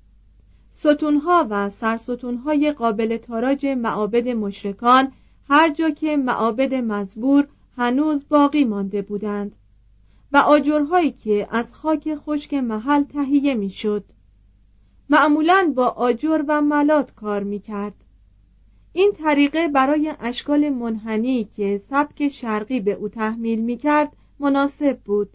ستونها 0.77 1.47
و 1.49 1.69
سرستونهای 1.69 2.71
قابل 2.71 3.17
تاراج 3.17 3.65
معابد 3.65 4.27
مشرکان 4.27 5.11
هر 5.49 5.69
جا 5.69 5.89
که 5.89 6.17
معابد 6.17 6.73
مزبور 6.73 7.47
هنوز 7.77 8.25
باقی 8.29 8.63
مانده 8.63 9.01
بودند 9.01 9.55
و 10.31 10.37
آجرهایی 10.37 11.11
که 11.11 11.47
از 11.51 11.73
خاک 11.73 12.15
خشک 12.15 12.53
محل 12.53 13.03
تهیه 13.03 13.53
می‌شد. 13.53 14.03
معمولا 15.09 15.73
با 15.75 15.87
آجر 15.87 16.43
و 16.47 16.61
ملات 16.61 17.13
کار 17.15 17.43
می 17.43 17.59
کرد. 17.59 17.95
این 18.93 19.11
طریقه 19.11 19.67
برای 19.67 20.13
اشکال 20.19 20.69
منحنی 20.69 21.43
که 21.43 21.81
سبک 21.89 22.27
شرقی 22.27 22.79
به 22.79 22.91
او 22.91 23.09
تحمیل 23.09 23.61
می 23.61 23.77
کرد 23.77 24.15
مناسب 24.39 24.99
بود 25.05 25.29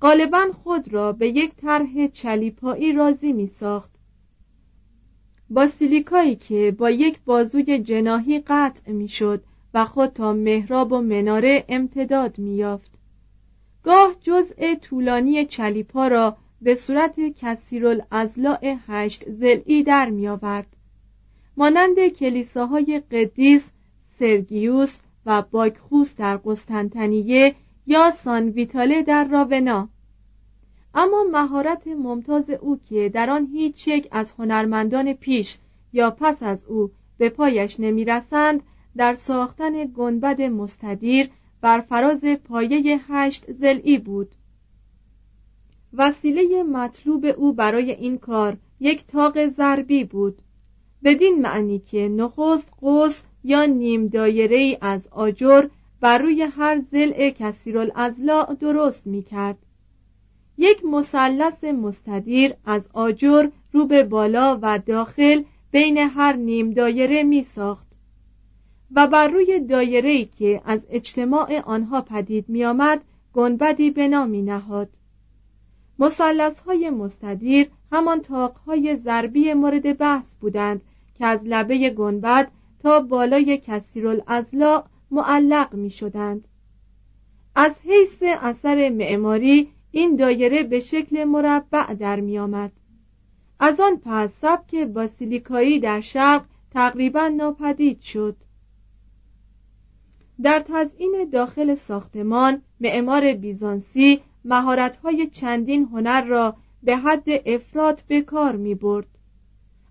غالبا 0.00 0.44
خود 0.64 0.92
را 0.92 1.12
به 1.12 1.28
یک 1.28 1.54
طرح 1.54 2.06
چلیپایی 2.06 2.92
راضی 2.92 3.32
می 3.32 3.46
ساخت 3.46 3.91
با 5.54 5.66
سیلیکایی 5.66 6.36
که 6.36 6.74
با 6.78 6.90
یک 6.90 7.18
بازوی 7.24 7.78
جناهی 7.78 8.38
قطع 8.46 8.92
می 8.92 9.08
شد 9.08 9.44
و 9.74 9.84
خود 9.84 10.10
تا 10.10 10.32
محراب 10.32 10.92
و 10.92 11.00
مناره 11.00 11.64
امتداد 11.68 12.38
می 12.38 12.56
یافت 12.56 12.90
گاه 13.82 14.14
جزء 14.22 14.74
طولانی 14.74 15.44
چلیپا 15.44 16.08
را 16.08 16.36
به 16.62 16.74
صورت 16.74 17.20
کثیرالازلاع 17.36 18.76
هشت 18.88 19.30
زلعی 19.30 19.82
در 19.82 20.10
می 20.10 20.28
آورد 20.28 20.66
مانند 21.56 22.08
کلیساهای 22.08 23.02
قدیس 23.10 23.64
سرگیوس 24.18 24.98
و 25.26 25.42
باکخوس 25.42 26.14
در 26.16 26.36
قسطنطنیه 26.36 27.54
یا 27.86 28.10
سان 28.10 28.48
ویتاله 28.48 29.02
در 29.02 29.24
راونا. 29.24 29.88
اما 30.94 31.24
مهارت 31.32 31.86
ممتاز 31.86 32.50
او 32.50 32.80
که 32.88 33.08
در 33.08 33.30
آن 33.30 33.46
هیچ 33.46 33.88
یک 33.88 34.08
از 34.10 34.32
هنرمندان 34.38 35.12
پیش 35.12 35.58
یا 35.92 36.10
پس 36.10 36.42
از 36.42 36.64
او 36.64 36.90
به 37.18 37.28
پایش 37.28 37.80
نمی‌رسند 37.80 38.62
در 38.96 39.14
ساختن 39.14 39.84
گنبد 39.84 40.42
مستدیر 40.42 41.30
بر 41.60 41.80
فراز 41.80 42.24
پایه 42.24 43.00
هشت 43.08 43.52
زلعی 43.52 43.98
بود. 43.98 44.34
وسیله 45.92 46.62
مطلوب 46.62 47.26
او 47.36 47.52
برای 47.52 47.90
این 47.92 48.18
کار 48.18 48.56
یک 48.80 49.06
تاق 49.06 49.48
ضربی 49.48 50.04
بود. 50.04 50.42
بدین 51.04 51.40
معنی 51.42 51.78
که 51.78 52.08
نخست 52.08 52.72
قوس 52.80 53.22
یا 53.44 53.64
نیم 53.64 54.06
دایره 54.06 54.56
ای 54.56 54.78
از 54.80 55.08
آجر 55.10 55.68
بر 56.00 56.18
روی 56.18 56.42
هر 56.42 56.82
زل 56.90 57.30
کثیرالازلاع 57.30 58.54
درست 58.54 59.06
می 59.06 59.22
کرد 59.22 59.58
یک 60.62 60.84
مثلث 60.84 61.64
مستدیر 61.64 62.54
از 62.64 62.88
آجر 62.92 63.48
رو 63.72 63.86
به 63.86 64.02
بالا 64.02 64.58
و 64.62 64.78
داخل 64.78 65.42
بین 65.70 65.98
هر 65.98 66.36
نیم 66.36 66.70
دایره 66.70 67.22
می 67.22 67.42
ساخت 67.42 67.88
و 68.94 69.06
بر 69.06 69.28
روی 69.28 69.60
دایره 69.60 70.24
که 70.24 70.62
از 70.64 70.80
اجتماع 70.90 71.60
آنها 71.60 72.00
پدید 72.00 72.48
می 72.48 72.64
آمد 72.64 73.04
گنبدی 73.32 73.90
بنا 73.90 74.26
می 74.26 74.42
نهاد. 74.42 74.88
مسلس 75.98 76.60
های 76.60 76.90
مستدیر 76.90 77.70
همان 77.92 78.20
تاق 78.20 78.56
های 78.56 78.96
ضربی 78.96 79.54
مورد 79.54 79.98
بحث 79.98 80.34
بودند 80.34 80.80
که 81.14 81.26
از 81.26 81.40
لبه 81.44 81.90
گنبد 81.90 82.50
تا 82.78 83.00
بالای 83.00 83.60
کثیرالازلاع 83.66 84.84
معلق 85.10 85.74
می 85.74 85.90
شدند. 85.90 86.48
از 87.54 87.74
حیث 87.84 88.22
اثر 88.22 88.88
معماری 88.90 89.68
این 89.94 90.16
دایره 90.16 90.62
به 90.62 90.80
شکل 90.80 91.24
مربع 91.24 91.94
در 91.94 92.20
می 92.20 92.38
آمد. 92.38 92.72
از 93.60 93.80
آن 93.80 94.00
پس 94.04 94.30
سبک 94.40 94.74
باسیلیکایی 94.74 95.80
در 95.80 96.00
شرق 96.00 96.44
تقریبا 96.70 97.28
ناپدید 97.28 98.00
شد 98.00 98.36
در 100.42 100.64
تزئین 100.68 101.28
داخل 101.32 101.74
ساختمان 101.74 102.62
معمار 102.80 103.32
بیزانسی 103.32 104.20
مهارت‌های 104.44 105.26
چندین 105.26 105.84
هنر 105.84 106.24
را 106.24 106.56
به 106.82 106.96
حد 106.96 107.28
افراط 107.46 108.02
به 108.02 108.20
کار 108.20 108.56
می 108.56 108.74
برد. 108.74 109.06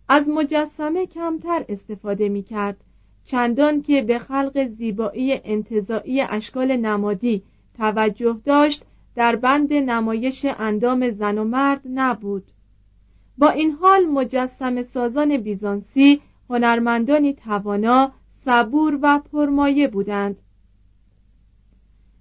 از 0.09 0.29
مجسمه 0.29 1.05
کمتر 1.05 1.65
استفاده 1.69 2.29
می 2.29 2.43
کرد 2.43 2.77
چندان 3.23 3.81
که 3.81 4.01
به 4.01 4.19
خلق 4.19 4.67
زیبایی 4.67 5.41
انتظاعی 5.43 6.21
اشکال 6.21 6.75
نمادی 6.75 7.43
توجه 7.77 8.41
داشت 8.45 8.85
در 9.15 9.35
بند 9.35 9.73
نمایش 9.73 10.45
اندام 10.45 11.11
زن 11.11 11.37
و 11.37 11.43
مرد 11.43 11.81
نبود. 11.85 12.43
با 13.37 13.49
این 13.49 13.71
حال 13.71 14.05
مجسم 14.05 14.83
سازان 14.83 15.37
بیزانسی 15.37 16.21
هنرمندانی 16.49 17.33
توانا 17.33 18.11
صبور 18.45 18.99
و 19.01 19.19
پرمایه 19.19 19.87
بودند. 19.87 20.41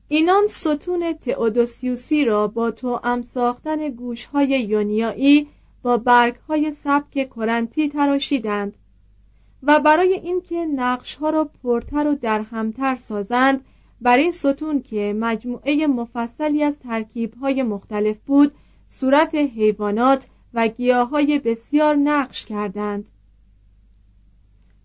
اینان 0.09 0.47
ستون 0.47 1.13
تئودوسیوسی 1.13 2.25
را 2.25 2.49
با 2.49 2.71
توأم 2.71 3.23
ساختن 3.23 3.89
گوشهای 3.89 4.49
یونیایی 4.49 5.49
با 5.83 5.97
برگهای 5.97 6.71
سبک 6.71 7.31
کرنتی 7.37 7.89
تراشیدند 7.89 8.75
و 9.63 9.81
برای 9.81 10.15
اینکه 10.15 10.57
نقشها 10.57 11.31
را 11.31 11.51
پرتر 11.63 12.09
و 12.09 12.15
درهمتر 12.15 12.97
سازند 12.97 13.65
بر 14.03 14.17
این 14.17 14.31
ستون 14.31 14.83
که 14.83 15.15
مجموعه 15.19 15.87
مفصلی 15.87 16.63
از 16.63 16.79
ترکیبهای 16.79 17.63
مختلف 17.63 18.17
بود 18.27 18.53
صورت 18.87 19.35
حیوانات 19.35 20.27
و 20.55 20.69
گیاهای 20.69 21.39
بسیار 21.39 21.97
نقش 21.97 22.45
کردند. 22.45 23.05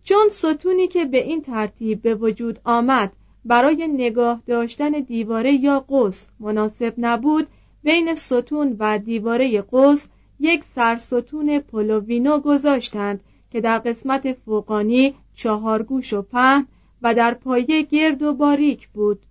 چون 0.04 0.30
ستونی 0.30 0.88
که 0.88 1.06
به 1.06 1.24
این 1.24 1.42
ترتیب 1.42 2.02
به 2.02 2.16
وجود 2.16 2.60
آمد 2.64 3.14
برای 3.46 3.88
نگاه 3.88 4.42
داشتن 4.46 4.92
دیواره 4.92 5.54
یا 5.54 5.80
قوس 5.80 6.26
مناسب 6.40 6.94
نبود 6.98 7.48
بین 7.84 8.16
ستون 8.16 8.76
و 8.80 9.00
دیواره 9.00 9.62
قوس 9.62 10.04
یک 10.40 10.64
سرستون 10.64 11.60
پولووینو 11.60 12.40
گذاشتند 12.40 13.20
که 13.52 13.62
در 13.62 13.80
قسمت 13.80 14.34
فوقانی 14.34 15.14
چهارگوش 15.36 16.14
و 16.14 16.22
پهن 16.22 16.68
و 17.06 17.14
در 17.14 17.34
پایه 17.34 17.82
گرد 17.82 18.22
و 18.22 18.34
باریک 18.34 18.88
بود. 18.88 19.26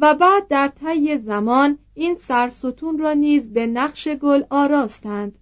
و 0.00 0.14
بعد 0.14 0.48
در 0.48 0.68
طی 0.68 1.18
زمان 1.18 1.78
این 1.94 2.14
سرستون 2.14 2.98
را 2.98 3.12
نیز 3.12 3.52
به 3.52 3.66
نقش 3.66 4.08
گل 4.08 4.42
آراستند. 4.50 5.38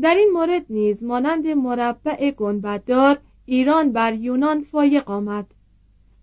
در 0.00 0.14
این 0.14 0.30
مورد 0.32 0.64
نیز 0.70 1.02
مانند 1.02 1.46
مربع 1.46 2.30
گنبددار 2.30 3.18
ایران 3.46 3.92
بر 3.92 4.14
یونان 4.14 4.62
فایق 4.62 5.10
آمد. 5.10 5.46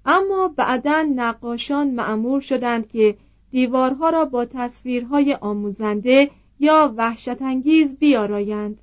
اما 0.06 0.48
بعدا 0.48 1.08
نقاشان 1.16 1.92
معمور 1.92 2.42
شدند 2.42 2.88
که 2.88 3.18
دیوارها 3.52 4.10
را 4.10 4.26
با 4.26 4.46
تصویرهای 4.46 5.34
آموزنده 5.34 6.32
یا 6.60 6.94
وحشت 6.98 7.42
بیارایند 8.00 8.80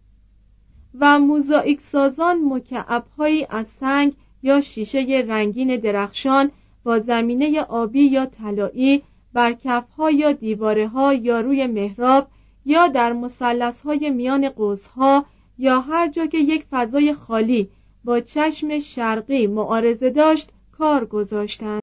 و 1.00 1.18
موزاییک 1.18 1.80
سازان 1.80 2.44
مکعبهایی 2.44 3.46
از 3.50 3.66
سنگ 3.80 4.14
یا 4.42 4.60
شیشه 4.60 5.24
رنگین 5.28 5.76
درخشان 5.76 6.50
با 6.84 6.98
زمینه 6.98 7.60
آبی 7.60 8.02
یا 8.02 8.26
طلایی 8.26 9.02
بر 9.32 9.52
کفها 9.52 10.10
یا 10.10 10.32
دیواره 10.32 10.88
ها 10.88 11.14
یا 11.14 11.40
روی 11.40 11.66
محراب 11.66 12.28
یا 12.64 12.88
در 12.88 13.12
مسلس 13.12 13.80
های 13.80 14.10
میان 14.10 14.48
قوسها 14.48 15.24
یا 15.58 15.80
هر 15.80 16.08
جا 16.08 16.26
که 16.26 16.38
یک 16.38 16.64
فضای 16.70 17.14
خالی 17.14 17.68
با 18.04 18.20
چشم 18.20 18.80
شرقی 18.80 19.46
معارضه 19.46 20.10
داشت 20.10 20.50
کار 20.78 21.04
گذاشتند. 21.04 21.82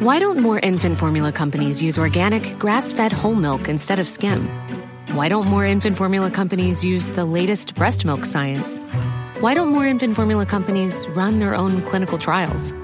Why 0.00 0.18
don't 0.18 0.38
more 0.38 0.58
infant 0.70 0.96
formula 0.96 1.30
companies 1.30 1.82
use 1.82 1.98
organic, 1.98 2.58
grass-fed 2.58 3.12
whole 3.12 3.34
milk 3.34 3.68
instead 3.68 3.98
of 3.98 4.08
skim? 4.08 4.40
Why 5.18 5.28
don't 5.28 5.48
more 5.54 5.66
infant 5.66 5.96
formula 5.98 6.30
companies 6.30 6.82
use 6.82 7.10
the 7.10 7.26
latest 7.38 7.74
breast 7.74 8.00
milk 8.06 8.24
science? 8.24 8.80
Why 9.40 9.54
don't 9.54 9.68
more 9.68 9.86
infant 9.86 10.16
formula 10.16 10.44
companies 10.44 11.06
run 11.16 11.38
their 11.38 11.54
own 11.54 11.80
clinical 11.80 12.18
trials? 12.18 12.74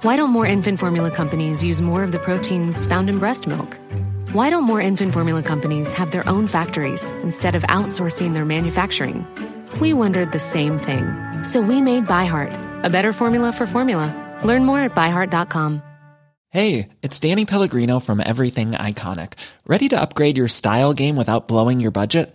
Why 0.00 0.16
don't 0.16 0.30
more 0.30 0.46
infant 0.46 0.78
formula 0.78 1.10
companies 1.10 1.62
use 1.62 1.82
more 1.82 2.02
of 2.02 2.10
the 2.10 2.18
proteins 2.18 2.86
found 2.86 3.10
in 3.10 3.18
breast 3.18 3.46
milk? 3.46 3.78
Why 4.32 4.48
don't 4.48 4.62
more 4.62 4.80
infant 4.80 5.12
formula 5.12 5.42
companies 5.42 5.92
have 5.92 6.12
their 6.12 6.26
own 6.26 6.46
factories 6.46 7.12
instead 7.22 7.54
of 7.54 7.64
outsourcing 7.64 8.32
their 8.32 8.46
manufacturing? 8.46 9.26
We 9.78 9.92
wondered 9.92 10.32
the 10.32 10.38
same 10.38 10.78
thing. 10.78 11.04
So 11.44 11.60
we 11.60 11.82
made 11.82 12.06
ByHeart, 12.06 12.82
a 12.82 12.88
better 12.88 13.12
formula 13.12 13.52
for 13.52 13.66
formula. 13.66 14.08
Learn 14.42 14.64
more 14.64 14.80
at 14.80 14.94
byheart.com. 14.94 15.82
Hey, 16.48 16.88
it's 17.02 17.20
Danny 17.20 17.44
Pellegrino 17.44 18.00
from 18.00 18.22
Everything 18.24 18.70
Iconic. 18.70 19.34
Ready 19.66 19.90
to 19.90 20.00
upgrade 20.00 20.38
your 20.38 20.48
style 20.48 20.94
game 20.94 21.16
without 21.16 21.46
blowing 21.46 21.78
your 21.78 21.90
budget? 21.90 22.34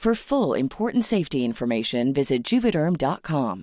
For 0.00 0.14
full 0.14 0.54
important 0.54 1.04
safety 1.04 1.44
information, 1.44 2.14
visit 2.14 2.42
juvederm.com. 2.42 3.56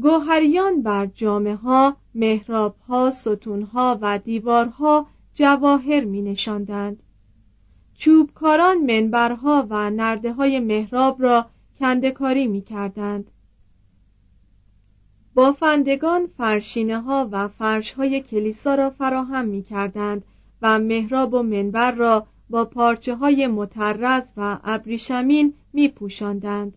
گوهریان 0.00 0.82
بر 0.82 1.06
جامه 1.06 1.56
ها، 1.56 1.96
محراب 2.14 2.76
ها، 2.88 3.10
ستون 3.10 3.62
ها 3.62 3.98
و 4.02 4.18
دیوارها 4.18 5.06
جواهر 5.34 6.04
می 6.04 6.22
نشاندند. 6.22 7.02
چوبکاران 7.94 8.78
منبرها 8.78 9.66
و 9.70 9.90
نرده 9.90 10.32
های 10.32 10.60
محراب 10.60 11.22
را 11.22 11.50
کندکاری 11.78 12.46
می 12.46 12.62
کردند. 12.62 13.30
بافندگان 15.34 16.26
فرشینه 16.26 17.00
ها 17.00 17.28
و 17.32 17.48
فرش 17.48 17.92
های 17.92 18.20
کلیسا 18.20 18.74
را 18.74 18.90
فراهم 18.90 19.44
می 19.44 19.62
کردند 19.62 20.24
و 20.62 20.78
محراب 20.78 21.34
و 21.34 21.42
منبر 21.42 21.92
را 21.92 22.26
با 22.50 22.64
پارچه 22.64 23.14
های 23.14 23.46
مترز 23.46 24.22
و 24.36 24.58
ابریشمین 24.64 25.54
می 25.72 25.88
پوشندند. 25.88 26.74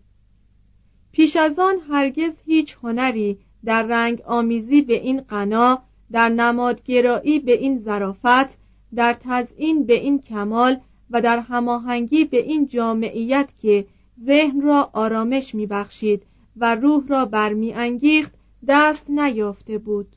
پیش 1.12 1.36
از 1.36 1.58
آن 1.58 1.76
هرگز 1.90 2.32
هیچ 2.46 2.76
هنری 2.82 3.38
در 3.64 3.82
رنگ 3.82 4.22
آمیزی 4.26 4.82
به 4.82 4.94
این 4.94 5.20
قنا 5.20 5.82
در 6.12 6.28
نمادگرایی 6.28 7.38
به 7.38 7.52
این 7.52 7.78
ظرافت 7.78 8.58
در 8.94 9.16
تزئین 9.20 9.86
به 9.86 9.94
این 9.94 10.18
کمال 10.18 10.76
و 11.10 11.20
در 11.20 11.38
هماهنگی 11.38 12.24
به 12.24 12.42
این 12.42 12.66
جامعیت 12.66 13.48
که 13.58 13.86
ذهن 14.24 14.60
را 14.60 14.90
آرامش 14.92 15.54
میبخشید 15.54 16.22
و 16.56 16.74
روح 16.74 17.06
را 17.06 17.24
برمیانگیخت 17.24 18.34
دست 18.68 19.10
نیافته 19.10 19.78
بود 19.78 20.16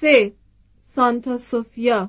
سه 0.00 0.32
سانتا 0.94 1.38
سوفیا 1.38 2.08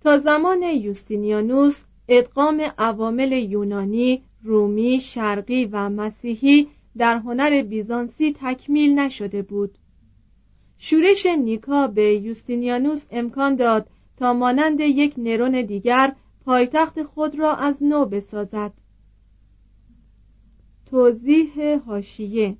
تا 0.00 0.18
زمان 0.18 0.62
یوستینیانوس 0.62 1.80
ادغام 2.08 2.60
عوامل 2.78 3.32
یونانی، 3.32 4.22
رومی، 4.42 5.00
شرقی 5.00 5.64
و 5.64 5.88
مسیحی 5.88 6.68
در 6.96 7.18
هنر 7.18 7.62
بیزانسی 7.62 8.36
تکمیل 8.40 8.98
نشده 8.98 9.42
بود. 9.42 9.78
شورش 10.78 11.26
نیکا 11.26 11.86
به 11.86 12.14
یوستینیانوس 12.14 13.04
امکان 13.10 13.56
داد 13.56 13.86
تا 14.16 14.32
مانند 14.32 14.80
یک 14.80 15.14
نرون 15.16 15.62
دیگر 15.62 16.14
پایتخت 16.44 17.02
خود 17.02 17.38
را 17.38 17.54
از 17.54 17.82
نو 17.82 18.04
بسازد. 18.04 18.72
توضیح 20.90 21.78
هاشیه 21.86 22.56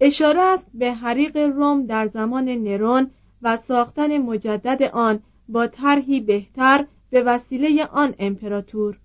اشاره 0.00 0.40
است 0.40 0.66
به 0.74 0.92
حریق 0.92 1.36
روم 1.36 1.86
در 1.86 2.06
زمان 2.06 2.48
نرون 2.48 3.10
و 3.42 3.56
ساختن 3.56 4.18
مجدد 4.18 4.82
آن 4.82 5.22
با 5.48 5.66
طرحی 5.66 6.20
بهتر 6.20 6.86
به 7.10 7.22
وسیله 7.22 7.86
آن 7.86 8.14
امپراتور. 8.18 8.98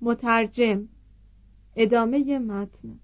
مترجم. 0.00 0.88
ادامه 1.76 2.38
متن. 2.38 2.98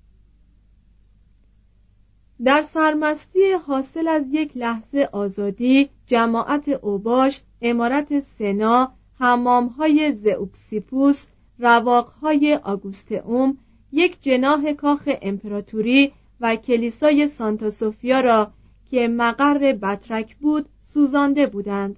در 2.44 2.62
سرمستی 2.62 3.52
حاصل 3.52 4.08
از 4.08 4.24
یک 4.30 4.56
لحظه 4.56 5.08
آزادی 5.12 5.90
جماعت 6.06 6.68
اوباش 6.68 7.40
امارت 7.62 8.20
سنا 8.20 8.92
حمامهای 9.18 10.12
زئوکسیپوس 10.12 11.26
رواقهای 11.58 12.54
آگوستئوم 12.54 13.58
یک 13.92 14.22
جناح 14.22 14.72
کاخ 14.72 15.08
امپراتوری 15.22 16.12
و 16.40 16.56
کلیسای 16.56 17.28
سانتا 17.28 17.70
سوفیا 17.70 18.20
را 18.20 18.52
که 18.90 19.08
مقر 19.08 19.72
بطرک 19.72 20.36
بود 20.36 20.68
سوزانده 20.80 21.46
بودند. 21.46 21.96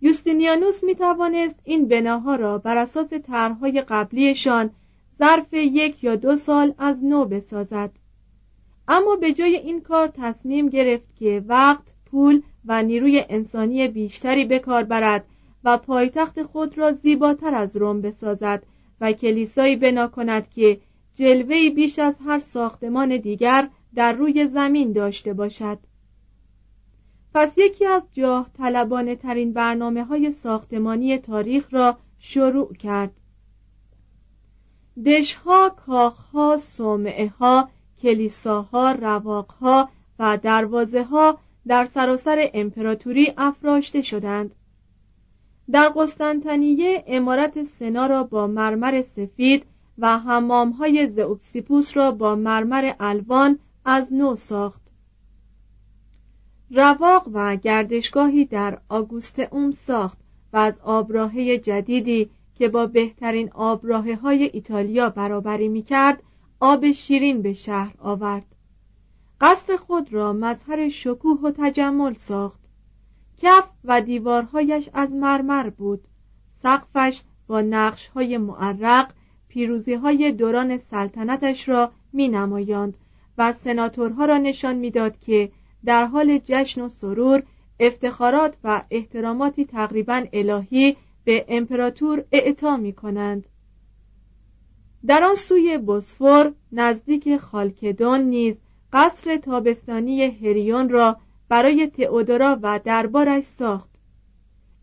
یوستینیانوس 0.00 0.84
می 0.84 0.94
توانست 0.94 1.54
این 1.64 1.88
بناها 1.88 2.36
را 2.36 2.58
بر 2.58 2.76
اساس 2.76 3.12
طرحهای 3.12 3.80
قبلیشان 3.80 4.70
ظرف 5.18 5.52
یک 5.52 6.04
یا 6.04 6.16
دو 6.16 6.36
سال 6.36 6.74
از 6.78 7.04
نو 7.04 7.24
بسازد. 7.24 7.90
اما 8.88 9.16
به 9.16 9.32
جای 9.32 9.56
این 9.56 9.80
کار 9.80 10.08
تصمیم 10.08 10.68
گرفت 10.68 11.16
که 11.16 11.44
وقت 11.46 11.92
پول 12.06 12.42
و 12.64 12.82
نیروی 12.82 13.24
انسانی 13.28 13.88
بیشتری 13.88 14.44
به 14.44 14.58
کار 14.58 14.84
برد 14.84 15.24
و 15.64 15.78
پایتخت 15.78 16.42
خود 16.42 16.78
را 16.78 16.92
زیباتر 16.92 17.54
از 17.54 17.76
روم 17.76 18.00
بسازد 18.00 18.62
و 19.02 19.12
کلیسایی 19.12 19.76
بنا 19.76 20.08
کند 20.08 20.50
که 20.50 20.80
جلوهی 21.14 21.70
بیش 21.70 21.98
از 21.98 22.14
هر 22.26 22.38
ساختمان 22.38 23.16
دیگر 23.16 23.68
در 23.94 24.12
روی 24.12 24.46
زمین 24.46 24.92
داشته 24.92 25.32
باشد. 25.32 25.78
پس 27.34 27.52
یکی 27.58 27.86
از 27.86 28.02
جاه 28.12 28.50
طلبانه 28.58 29.16
ترین 29.16 29.52
برنامه 29.52 30.04
های 30.04 30.30
ساختمانی 30.30 31.18
تاریخ 31.18 31.74
را 31.74 31.98
شروع 32.18 32.74
کرد. 32.74 33.10
دشها، 35.06 35.70
کاخها، 35.86 36.56
صومعه 36.56 37.28
ها، 37.28 37.68
کلیساها، 38.02 38.92
رواقها 38.92 39.88
و 40.18 40.38
دروازه 40.42 41.04
ها 41.04 41.38
در 41.66 41.84
سراسر 41.84 42.50
امپراتوری 42.54 43.32
افراشته 43.36 44.02
شدند. 44.02 44.54
در 45.72 45.88
قسطنطنیه 45.88 47.04
امارت 47.06 47.62
سنا 47.62 48.06
را 48.06 48.24
با 48.24 48.46
مرمر 48.46 49.02
سفید 49.02 49.64
و 49.98 50.18
حمام 50.18 50.70
های 50.70 51.06
زئوکسیپوس 51.06 51.96
را 51.96 52.10
با 52.10 52.34
مرمر 52.34 52.92
الوان 53.00 53.58
از 53.84 54.12
نو 54.12 54.36
ساخت. 54.36 54.82
رواق 56.70 57.28
و 57.32 57.56
گردشگاهی 57.56 58.44
در 58.44 58.78
آگوست 58.88 59.38
اوم 59.38 59.70
ساخت 59.70 60.18
و 60.52 60.56
از 60.56 60.80
آبراهه 60.80 61.58
جدیدی 61.58 62.30
که 62.54 62.68
با 62.68 62.86
بهترین 62.86 63.50
آبراهه 63.52 64.14
های 64.14 64.50
ایتالیا 64.52 65.10
برابری 65.10 65.68
می 65.68 65.82
کرد 65.82 66.22
آب 66.60 66.90
شیرین 66.90 67.42
به 67.42 67.52
شهر 67.52 67.94
آورد. 67.98 68.46
قصر 69.40 69.76
خود 69.76 70.12
را 70.12 70.32
مظهر 70.32 70.88
شکوه 70.88 71.40
و 71.40 71.52
تجمل 71.58 72.14
ساخت. 72.14 72.61
کف 73.42 73.64
و 73.84 74.00
دیوارهایش 74.00 74.88
از 74.92 75.12
مرمر 75.12 75.70
بود. 75.70 76.08
سقفش 76.62 77.22
با 77.46 77.60
نقش 77.60 78.06
های 78.06 78.38
معرق 78.38 79.12
پیروزی 79.48 79.94
های 79.94 80.32
دوران 80.32 80.78
سلطنتش 80.78 81.68
را 81.68 81.92
می 82.12 82.28
نمایاند 82.28 82.98
و 83.38 83.52
سناتورها 83.52 84.24
را 84.24 84.38
نشان 84.38 84.76
می‌داد 84.76 85.18
که 85.18 85.52
در 85.84 86.06
حال 86.06 86.40
جشن 86.44 86.80
و 86.80 86.88
سرور 86.88 87.42
افتخارات 87.80 88.56
و 88.64 88.82
احتراماتی 88.90 89.64
تقریبا 89.64 90.24
الهی 90.32 90.96
به 91.24 91.44
امپراتور 91.48 92.24
اعطا 92.32 92.76
می 92.76 92.92
کنند 92.92 93.46
در 95.06 95.24
آن 95.24 95.34
سوی 95.34 95.78
بوسفور 95.78 96.52
نزدیک 96.72 97.36
خالکدون 97.36 98.20
نیز 98.20 98.56
قصر 98.92 99.36
تابستانی 99.36 100.24
هریون 100.24 100.88
را 100.88 101.16
برای 101.52 101.86
تئودورا 101.86 102.58
و 102.62 102.80
دربارش 102.84 103.44
ساخت. 103.44 103.90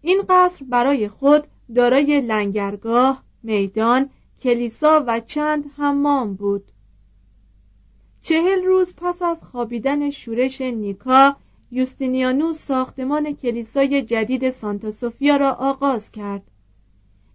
این 0.01 0.21
قصر 0.29 0.65
برای 0.65 1.07
خود 1.07 1.43
دارای 1.75 2.21
لنگرگاه، 2.21 3.23
میدان، 3.43 4.09
کلیسا 4.43 5.03
و 5.07 5.19
چند 5.19 5.63
حمام 5.77 6.33
بود. 6.33 6.63
چهل 8.21 8.63
روز 8.63 8.93
پس 8.97 9.21
از 9.21 9.37
خوابیدن 9.51 10.09
شورش 10.09 10.61
نیکا 10.61 11.35
یوستینیانوس 11.71 12.59
ساختمان 12.59 13.35
کلیسای 13.35 14.01
جدید 14.01 14.49
سانتا 14.49 14.91
سوفیا 14.91 15.37
را 15.37 15.51
آغاز 15.51 16.11
کرد. 16.11 16.43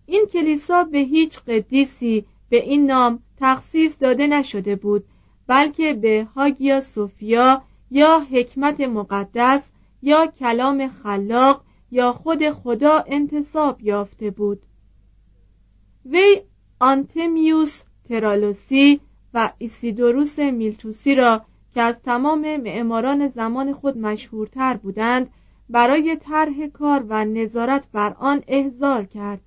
این 0.06 0.26
کلیسا 0.32 0.84
به 0.84 0.98
هیچ 0.98 1.38
قدیسی 1.38 2.24
به 2.48 2.62
این 2.62 2.86
نام 2.86 3.18
تخصیص 3.40 3.96
داده 4.00 4.26
نشده 4.26 4.76
بود 4.76 5.04
بلکه 5.46 5.94
به 5.94 6.28
هاگیا 6.34 6.80
سوفیا 6.80 7.62
یا 7.90 8.20
حکمت 8.30 8.80
مقدس 8.80 9.62
یا 10.02 10.26
کلام 10.26 10.88
خلاق 10.88 11.64
یا 11.90 12.12
خود 12.12 12.50
خدا 12.50 13.04
انتصاب 13.06 13.80
یافته 13.80 14.30
بود. 14.30 14.62
وی 16.06 16.42
آنتمیوس 16.80 17.82
ترالوسی 18.04 19.00
و 19.34 19.52
ایسیدوروس 19.58 20.38
میلتوسی 20.38 21.14
را 21.14 21.44
که 21.74 21.82
از 21.82 22.02
تمام 22.02 22.56
معماران 22.56 23.28
زمان 23.28 23.72
خود 23.72 23.98
مشهورتر 23.98 24.76
بودند 24.76 25.30
برای 25.68 26.16
طرح 26.16 26.66
کار 26.66 27.04
و 27.08 27.24
نظارت 27.24 27.86
بر 27.92 28.16
آن 28.18 28.42
احضار 28.48 29.04
کرد. 29.04 29.40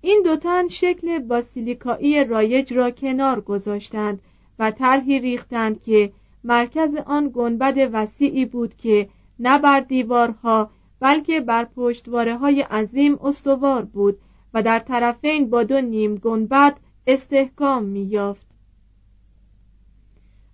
این 0.00 0.22
دو 0.24 0.36
تن 0.36 0.68
شکل 0.68 1.18
باسیلیکایی 1.18 2.24
رایج 2.24 2.72
را 2.72 2.90
کنار 2.90 3.40
گذاشتند 3.40 4.22
و 4.58 4.70
طرحی 4.70 5.18
ریختند 5.18 5.82
که 5.82 6.12
مرکز 6.44 6.94
آن 7.06 7.30
گنبد 7.34 7.90
وسیعی 7.92 8.44
بود 8.44 8.76
که 8.76 9.08
نه 9.38 9.58
بر 9.58 9.80
دیوارها 9.80 10.70
بلکه 11.00 11.40
بر 11.40 11.64
پشتواره 11.64 12.36
های 12.36 12.60
عظیم 12.60 13.18
استوار 13.22 13.84
بود 13.84 14.18
و 14.54 14.62
در 14.62 14.78
طرفین 14.78 15.50
با 15.50 15.62
دو 15.62 15.80
نیم 15.80 16.14
گنبد 16.14 16.76
استحکام 17.06 17.84
می‌یافت. 17.84 18.46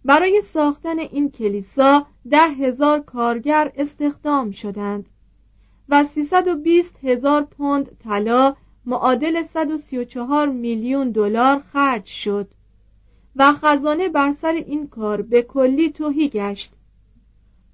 برای 0.04 0.40
ساختن 0.40 0.98
این 0.98 1.30
کلیسا 1.30 2.06
ده 2.30 2.48
هزار 2.48 3.00
کارگر 3.00 3.72
استخدام 3.76 4.50
شدند 4.50 5.08
و 5.88 6.04
320 6.04 7.04
هزار 7.04 7.42
پوند 7.42 7.98
طلا 8.04 8.54
معادل 8.84 9.42
134 9.42 10.48
میلیون 10.48 11.10
دلار 11.10 11.58
خرج 11.58 12.04
شد 12.06 12.48
و 13.36 13.52
خزانه 13.52 14.08
بر 14.08 14.32
سر 14.32 14.52
این 14.52 14.88
کار 14.88 15.22
به 15.22 15.42
کلی 15.42 15.90
توهی 15.90 16.28
گشت. 16.28 16.74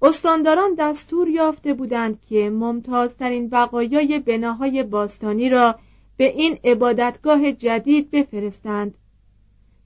استانداران 0.01 0.75
دستور 0.77 1.27
یافته 1.27 1.73
بودند 1.73 2.21
که 2.21 2.49
ممتازترین 2.49 3.49
بقایای 3.49 4.19
بناهای 4.19 4.83
باستانی 4.83 5.49
را 5.49 5.79
به 6.17 6.25
این 6.25 6.59
عبادتگاه 6.63 7.51
جدید 7.51 8.11
بفرستند. 8.11 8.97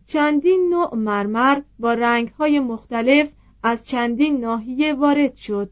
چندین 0.07 0.69
نوع 0.69 0.95
مرمر 0.95 1.61
با 1.79 1.93
رنگهای 1.93 2.59
مختلف 2.59 3.29
از 3.63 3.85
چندین 3.85 4.39
ناحیه 4.39 4.93
وارد 4.93 5.35
شد. 5.35 5.69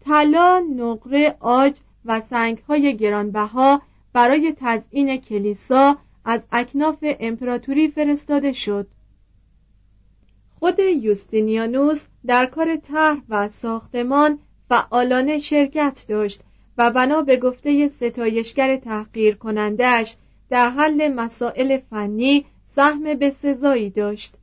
طلا، 0.00 0.64
نقره، 0.76 1.36
آج 1.40 1.76
و 2.04 2.20
سنگهای 2.20 2.96
گرانبها 2.96 3.82
برای 4.12 4.54
تزئین 4.56 5.16
کلیسا 5.16 5.96
از 6.24 6.40
اکناف 6.52 6.98
امپراتوری 7.02 7.88
فرستاده 7.88 8.52
شد. 8.52 8.86
خود 10.58 10.78
یوستینیانوس 10.78 12.02
در 12.26 12.46
کار 12.46 12.76
طرح 12.76 13.18
و 13.28 13.48
ساختمان 13.48 14.38
فعالانه 14.68 15.38
شرکت 15.38 16.04
داشت 16.08 16.40
و 16.78 16.90
بنا 16.90 17.22
به 17.22 17.36
گفته 17.36 17.88
ستایشگر 17.88 18.76
تحقیر 18.76 19.34
کنندهش 19.34 20.16
در 20.50 20.68
حل 20.68 21.08
مسائل 21.08 21.78
فنی 21.90 22.44
سهم 22.76 23.14
به 23.14 23.30
سزایی 23.30 23.90
داشت. 23.90 24.34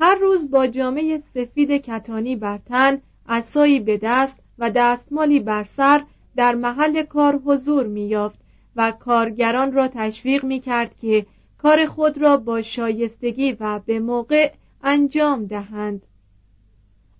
هر 0.00 0.14
روز 0.14 0.50
با 0.50 0.66
جامعه 0.66 1.22
سفید 1.34 1.70
کتانی 1.70 2.36
بر 2.36 2.58
تن 2.58 3.00
عصایی 3.28 3.80
به 3.80 4.00
دست 4.02 4.36
و 4.58 4.70
دستمالی 4.70 5.40
بر 5.40 5.64
سر 5.64 6.02
در 6.36 6.54
محل 6.54 7.02
کار 7.02 7.36
حضور 7.36 7.86
می 7.86 8.06
یافت 8.06 8.43
و 8.76 8.92
کارگران 8.92 9.72
را 9.72 9.88
تشویق 9.88 10.44
می 10.44 10.60
کرد 10.60 10.96
که 10.96 11.26
کار 11.58 11.86
خود 11.86 12.18
را 12.18 12.36
با 12.36 12.62
شایستگی 12.62 13.56
و 13.60 13.78
به 13.78 14.00
موقع 14.00 14.52
انجام 14.82 15.46
دهند. 15.46 16.02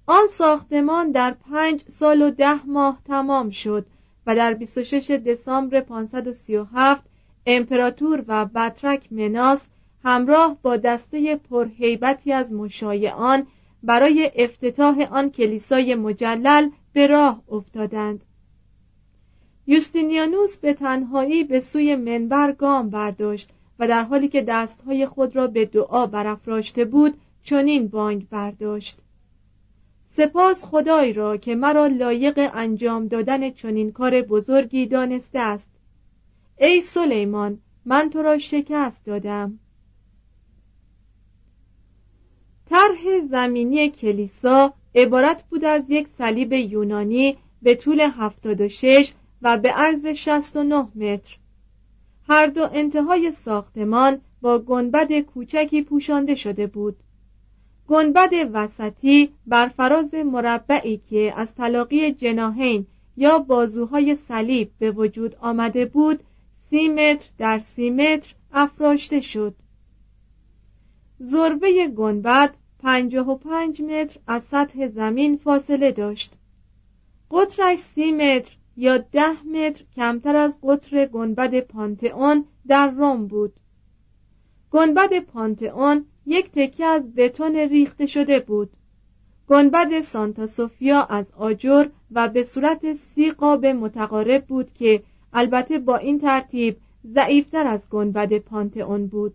آن 0.06 0.26
ساختمان 0.26 1.10
در 1.10 1.30
پنج 1.30 1.84
سال 1.88 2.22
و 2.22 2.30
ده 2.30 2.66
ماه 2.66 3.00
تمام 3.04 3.50
شد 3.50 3.86
و 4.26 4.36
در 4.36 4.54
26 4.54 5.10
دسامبر 5.10 5.80
537 5.80 7.02
امپراتور 7.46 8.24
و 8.28 8.44
بطرک 8.44 9.12
مناس 9.12 9.60
همراه 10.04 10.58
با 10.62 10.76
دسته 10.76 11.36
پرهیبتی 11.36 12.32
از 12.32 12.52
مشایعان 12.52 13.46
برای 13.82 14.30
افتتاح 14.34 15.08
آن 15.10 15.30
کلیسای 15.30 15.94
مجلل 15.94 16.70
به 16.92 17.06
راه 17.06 17.42
افتادند. 17.50 18.24
یوستینیانوس 19.66 20.57
به 20.57 20.74
تنهایی 20.74 21.44
به 21.44 21.61
سوی 21.61 21.96
منبر 21.96 22.53
گام 22.53 22.90
برداشت 22.90 23.50
و 23.79 23.88
در 23.88 24.03
حالی 24.03 24.29
که 24.29 24.42
دستهای 24.42 25.07
خود 25.07 25.37
را 25.37 25.46
به 25.46 25.64
دعا 25.64 26.07
برافراشته 26.07 26.85
بود 26.85 27.14
چنین 27.42 27.88
بانگ 27.88 28.29
برداشت. 28.29 28.98
سپاس 30.11 30.64
خدای 30.64 31.12
را 31.12 31.37
که 31.37 31.55
مرا 31.55 31.87
لایق 31.87 32.50
انجام 32.55 33.09
دادن 33.09 33.50
چنین 33.50 33.92
کار 33.92 34.22
بزرگی 34.22 34.87
دانسته 34.87 35.38
است. 35.38 35.66
ای 36.59 36.81
سلیمان 36.81 37.59
من 37.85 38.11
تو 38.11 38.22
را 38.22 38.38
شکست 38.38 39.05
دادم. 39.05 39.59
طرح 42.66 43.20
زمینی 43.31 43.88
کلیسا 43.88 44.74
عبارت 44.94 45.42
بود 45.42 45.64
از 45.64 45.83
یک 45.88 46.09
صلیب 46.18 46.53
یونانی 46.53 47.37
به 47.62 47.74
طول 47.74 48.00
76 48.00 49.12
و 49.44 49.59
به 49.59 49.70
عرض 49.70 50.07
69 50.07 50.88
متر. 50.94 51.37
هر 52.28 52.46
دو 52.46 52.68
انتهای 52.72 53.33
ساختمان 53.33 54.20
با 54.40 54.59
گنبد 54.59 55.20
کوچکی 55.20 55.83
پوشانده 55.83 56.35
شده 56.35 56.66
بود. 56.66 56.96
گنبد 57.88 58.30
وسطی 58.52 59.30
بر 59.46 59.68
فراز 59.68 60.14
مربعی 60.14 60.96
که 60.96 61.35
از 61.37 61.54
تلاقی 61.54 62.12
جناهین 62.12 62.87
یا 63.16 63.38
بازوهای 63.38 64.14
صلیب 64.14 64.70
به 64.78 64.90
وجود 64.90 65.37
آمده 65.40 65.85
بود 65.85 66.20
سی 66.70 66.88
متر 66.88 67.28
در 67.38 67.59
سی 67.59 67.90
متر 67.90 68.35
افراشته 68.52 69.20
شد. 69.20 69.54
ضربه 71.22 71.88
گنبد 71.88 72.57
پنجاه 72.78 73.30
و 73.30 73.35
پنج 73.35 73.83
متر 73.83 74.20
از 74.26 74.42
سطح 74.44 74.88
زمین 74.88 75.37
فاصله 75.37 75.92
داشت. 75.92 76.33
قطرش 77.30 77.78
سی 77.78 78.12
متر 78.12 78.52
یا 78.76 78.98
ده 78.98 79.42
متر 79.42 79.84
کمتر 79.96 80.37
از 80.37 80.56
قطر 80.62 81.06
گنبد 81.06 81.60
پانتئون 81.60 82.44
در 82.66 82.90
روم 82.90 83.26
بود. 83.26 83.52
گنبد 84.70 85.18
پانتئون 85.18 86.04
یک 86.26 86.50
تکه 86.50 86.84
از 86.84 87.14
بتون 87.14 87.56
ریخته 87.56 88.06
شده 88.06 88.40
بود. 88.40 88.70
گنبد 89.48 90.00
سانتا 90.00 90.46
سوفیا 90.46 91.02
از 91.02 91.26
آجر 91.37 91.87
و 92.10 92.28
به 92.28 92.42
صورت 92.42 92.92
سی 92.92 93.30
قاب 93.30 93.66
متقارب 93.66 94.46
بود 94.46 94.72
که 94.72 95.02
البته 95.32 95.78
با 95.78 95.96
این 95.96 96.18
ترتیب 96.18 96.76
ضعیفتر 97.06 97.66
از 97.66 97.88
گنبد 97.88 98.38
پانتئون 98.38 99.06
بود. 99.06 99.34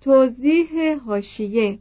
توضیح 0.00 0.96
حاشیه 1.06 1.78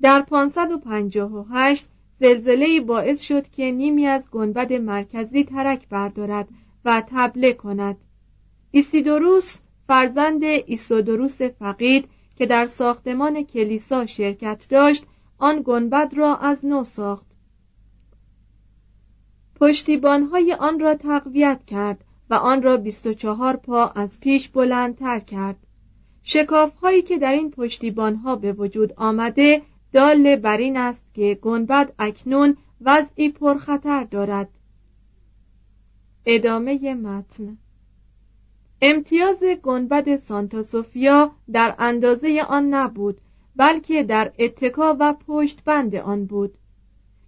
در 0.00 0.22
558 0.22 1.88
زلزله 2.20 2.80
باعث 2.80 3.20
شد 3.20 3.48
که 3.48 3.72
نیمی 3.72 4.06
از 4.06 4.30
گنبد 4.30 4.72
مرکزی 4.72 5.44
ترک 5.44 5.88
بردارد 5.88 6.48
و 6.84 7.02
تبله 7.06 7.52
کند. 7.52 7.96
ایسیدوروس 8.70 9.58
فرزند 9.86 10.44
ایسیدوروس 10.44 11.42
فقید 11.42 12.08
که 12.36 12.46
در 12.46 12.66
ساختمان 12.66 13.44
کلیسا 13.44 14.06
شرکت 14.06 14.66
داشت 14.70 15.04
آن 15.38 15.62
گنبد 15.64 16.12
را 16.16 16.36
از 16.36 16.64
نو 16.64 16.84
ساخت. 16.84 17.26
پشتیبانهای 19.60 20.52
آن 20.52 20.80
را 20.80 20.94
تقویت 20.94 21.60
کرد 21.66 22.04
و 22.30 22.34
آن 22.34 22.62
را 22.62 22.76
24 22.76 23.56
پا 23.56 23.86
از 23.86 24.20
پیش 24.20 24.48
بلندتر 24.48 25.20
کرد. 25.20 25.56
شکاف 26.22 26.76
هایی 26.76 27.02
که 27.02 27.18
در 27.18 27.32
این 27.32 27.50
پشتیبان 27.50 28.14
ها 28.14 28.36
به 28.36 28.52
وجود 28.52 28.92
آمده 28.96 29.62
دال 29.92 30.36
بر 30.36 30.56
این 30.56 30.76
است 30.76 31.02
که 31.14 31.38
گنبد 31.42 31.92
اکنون 31.98 32.56
وضعی 32.80 33.28
پرخطر 33.28 34.04
دارد. 34.04 34.48
ادامه 36.26 36.94
متن. 36.94 37.58
امتیاز 38.82 39.42
گنبد 39.62 40.16
سانتا 40.16 40.62
سوفیا 40.62 41.30
در 41.52 41.74
اندازه 41.78 42.44
آن 42.48 42.74
نبود 42.74 43.20
بلکه 43.56 44.02
در 44.02 44.32
اتکا 44.38 44.96
و 45.00 45.12
پشت 45.12 45.64
بند 45.64 45.94
آن 45.96 46.26
بود. 46.26 46.58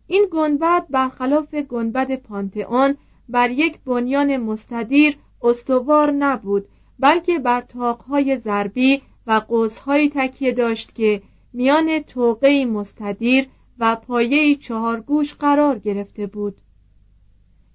این 0.07 0.27
گنبد 0.31 0.87
برخلاف 0.91 1.55
گنبد 1.55 2.17
پانتئون 2.17 2.97
بر 3.29 3.51
یک 3.51 3.79
بنیان 3.81 4.37
مستدیر 4.37 5.17
استوار 5.43 6.11
نبود 6.11 6.69
بلکه 6.99 7.39
بر 7.39 7.61
تاقهای 7.61 8.39
ضربی 8.39 9.03
و 9.27 9.33
قوسهایی 9.33 10.11
تکیه 10.15 10.53
داشت 10.53 10.95
که 10.95 11.23
میان 11.53 11.99
توقعی 11.99 12.65
مستدیر 12.65 13.49
و 13.79 13.97
پایه 13.97 14.57
چهارگوش 14.57 15.35
قرار 15.35 15.79
گرفته 15.79 16.27
بود. 16.27 16.61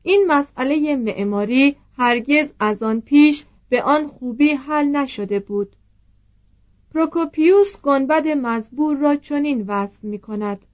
این 0.03 0.25
مسئله 0.27 0.95
معماری 0.95 1.75
هرگز 1.97 2.47
از 2.59 2.83
آن 2.83 3.01
پیش 3.01 3.45
به 3.69 3.83
آن 3.83 4.07
خوبی 4.07 4.49
حل 4.49 4.85
نشده 4.85 5.39
بود. 5.39 5.75
پروکوپیوس 6.93 7.81
گنبد 7.81 8.27
مزبور 8.27 8.97
را 8.97 9.15
چنین 9.15 9.65
وصف 9.67 10.03
می 10.03 10.19
کند 10.19 10.65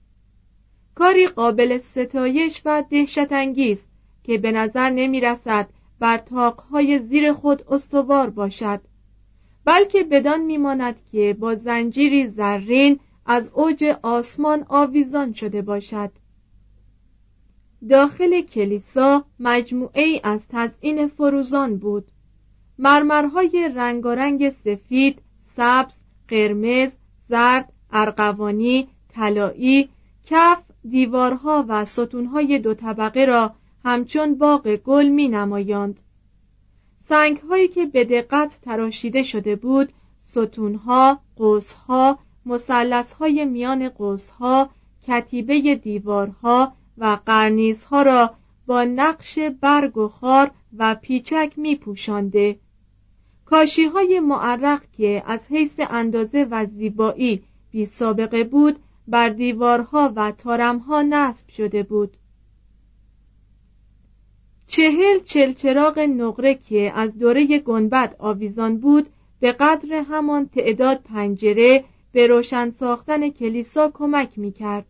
کاری 0.94 1.26
قابل 1.26 1.78
ستایش 1.78 2.62
و 2.64 2.84
دهشت 2.90 3.32
انگیز 3.32 3.84
که 4.22 4.38
به 4.38 4.52
نظر 4.52 4.90
نمی 4.90 5.20
رسد 5.20 5.68
بر 5.98 6.18
تاقهای 6.18 6.98
زیر 6.98 7.32
خود 7.32 7.64
استوار 7.72 8.30
باشد. 8.30 8.80
بلکه 9.64 10.02
بدان 10.02 10.40
میماند 10.40 11.00
که 11.12 11.36
با 11.40 11.54
زنجیری 11.54 12.26
زرین 12.26 13.00
از 13.26 13.50
اوج 13.54 13.84
آسمان 14.02 14.66
آویزان 14.68 15.32
شده 15.32 15.62
باشد 15.62 16.10
داخل 17.88 18.40
کلیسا 18.40 19.24
مجموعه 19.40 20.02
ای 20.02 20.20
از 20.24 20.46
تزئین 20.48 21.08
فروزان 21.08 21.76
بود 21.76 22.10
مرمرهای 22.78 23.70
رنگارنگ 23.74 24.50
سفید، 24.50 25.18
سبز، 25.56 25.94
قرمز، 26.28 26.90
زرد، 27.28 27.72
ارغوانی، 27.90 28.88
طلایی، 29.08 29.88
کف، 30.24 30.62
دیوارها 30.88 31.64
و 31.68 31.84
ستونهای 31.84 32.58
دو 32.58 32.74
طبقه 32.74 33.24
را 33.24 33.54
همچون 33.84 34.34
باغ 34.34 34.76
گل 34.76 35.08
می 35.08 35.28
نمایاند. 35.28 36.00
سنگ 37.08 37.36
هایی 37.38 37.68
که 37.68 37.86
به 37.86 38.04
دقت 38.04 38.58
تراشیده 38.62 39.22
شده 39.22 39.56
بود 39.56 39.92
ستونها، 40.22 41.20
قوسها، 41.36 42.18
مسلس 42.46 43.12
های 43.12 43.44
میان 43.44 43.88
قوسها، 43.88 44.70
کتیبه 45.06 45.74
دیوارها 45.74 46.72
و 46.98 47.18
قرنیزها 47.26 48.02
را 48.02 48.34
با 48.66 48.84
نقش 48.84 49.38
برگ 49.38 49.96
و 49.98 50.08
خار 50.08 50.50
و 50.78 50.94
پیچک 50.94 51.52
می 51.56 51.76
پوشانده. 51.76 52.58
کاشی 53.44 53.84
های 53.84 54.20
معرق 54.20 54.82
که 54.92 55.22
از 55.26 55.40
حیث 55.50 55.80
اندازه 55.90 56.46
و 56.50 56.66
زیبایی 56.66 57.42
بی 57.70 57.86
سابقه 57.86 58.44
بود 58.44 58.78
بر 59.08 59.28
دیوارها 59.28 60.12
و 60.16 60.32
تارمها 60.32 61.02
نصب 61.02 61.48
شده 61.48 61.82
بود 61.82 62.16
چهل 64.72 65.18
چلچراغ 65.24 65.98
نقره 65.98 66.54
که 66.54 66.92
از 66.94 67.18
دوره 67.18 67.58
گنبد 67.58 68.16
آویزان 68.18 68.76
بود 68.76 69.08
به 69.40 69.52
قدر 69.52 69.94
همان 69.94 70.48
تعداد 70.48 71.00
پنجره 71.04 71.84
به 72.12 72.26
روشن 72.26 72.70
ساختن 72.70 73.30
کلیسا 73.30 73.90
کمک 73.94 74.38
می 74.38 74.52
کرد. 74.52 74.84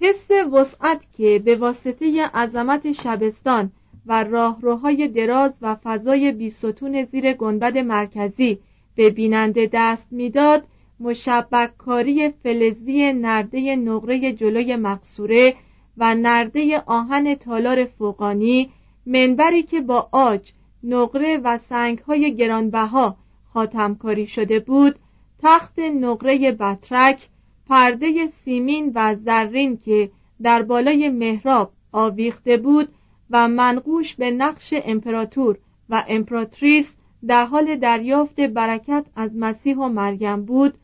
حس 0.00 0.30
وسعت 0.52 1.06
که 1.12 1.38
به 1.44 1.56
واسطه 1.56 2.24
عظمت 2.26 2.92
شبستان 2.92 3.72
و 4.06 4.24
راهروهای 4.24 5.08
دراز 5.08 5.52
و 5.62 5.74
فضای 5.74 6.32
بیستون 6.32 7.04
زیر 7.04 7.32
گنبد 7.32 7.78
مرکزی 7.78 8.58
به 8.94 9.10
بیننده 9.10 9.70
دست 9.72 10.06
می‌داد 10.10 10.64
مشبککاری 11.00 12.28
فلزی 12.28 13.12
نرده 13.12 13.76
نقره 13.76 14.32
جلوی 14.32 14.76
مقصوره 14.76 15.54
و 15.98 16.14
نرده 16.14 16.82
آهن 16.86 17.34
تالار 17.34 17.84
فوقانی 17.84 18.70
منبری 19.06 19.62
که 19.62 19.80
با 19.80 20.08
آج 20.12 20.52
نقره 20.84 21.36
و 21.44 21.58
سنگهای 21.58 22.36
گرانبها 22.36 23.16
خاتمکاری 23.52 24.26
شده 24.26 24.60
بود 24.60 24.98
تخت 25.42 25.78
نقره 25.78 26.52
بطرک 26.52 27.28
پرده 27.68 28.26
سیمین 28.26 28.92
و 28.94 29.14
زرین 29.14 29.76
که 29.76 30.10
در 30.42 30.62
بالای 30.62 31.08
محراب 31.08 31.72
آویخته 31.92 32.56
بود 32.56 32.88
و 33.30 33.48
منقوش 33.48 34.14
به 34.14 34.30
نقش 34.30 34.74
امپراتور 34.84 35.58
و 35.90 36.04
امپراتریس 36.08 36.94
در 37.26 37.44
حال 37.44 37.76
دریافت 37.76 38.40
برکت 38.40 39.04
از 39.16 39.30
مسیح 39.36 39.76
و 39.76 39.88
مریم 39.88 40.44
بود 40.44 40.74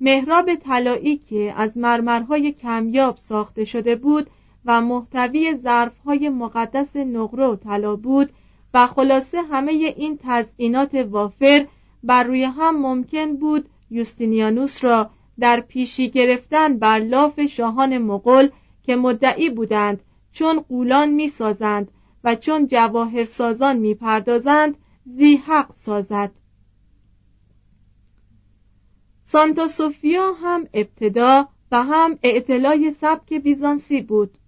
محراب 0.00 0.54
طلایی 0.54 1.16
که 1.16 1.54
از 1.56 1.76
مرمرهای 1.78 2.52
کمیاب 2.52 3.16
ساخته 3.16 3.64
شده 3.64 3.96
بود 3.96 4.30
و 4.66 4.80
محتوی 4.80 5.56
ظرفهای 5.62 6.28
مقدس 6.28 6.96
نقره 6.96 7.46
و 7.46 7.56
طلا 7.56 7.96
بود 7.96 8.32
و 8.74 8.86
خلاصه 8.86 9.42
همه 9.42 9.72
این 9.72 10.18
تزئینات 10.22 10.94
وافر 10.94 11.66
بر 12.02 12.24
روی 12.24 12.44
هم 12.44 12.76
ممکن 12.76 13.36
بود 13.36 13.68
یوستینیانوس 13.90 14.84
را 14.84 15.10
در 15.40 15.60
پیشی 15.60 16.10
گرفتن 16.10 16.78
بر 16.78 16.98
لاف 16.98 17.40
شاهان 17.40 17.98
مغول 17.98 18.48
که 18.82 18.96
مدعی 18.96 19.50
بودند 19.50 20.02
چون 20.32 20.60
قولان 20.60 21.10
می‌سازند 21.10 21.90
و 22.24 22.34
چون 22.34 22.66
جواهرسازان 22.66 23.76
می‌پردازند 23.76 24.76
زی 25.06 25.36
حق 25.36 25.74
سازد. 25.76 26.30
سانتا 29.22 29.68
سوفیا 29.68 30.32
هم 30.32 30.66
ابتدا 30.74 31.48
و 31.72 31.82
هم 31.82 32.18
اعتلای 32.22 32.90
سبک 32.90 33.34
بیزانسی 33.34 34.00
بود. 34.00 34.38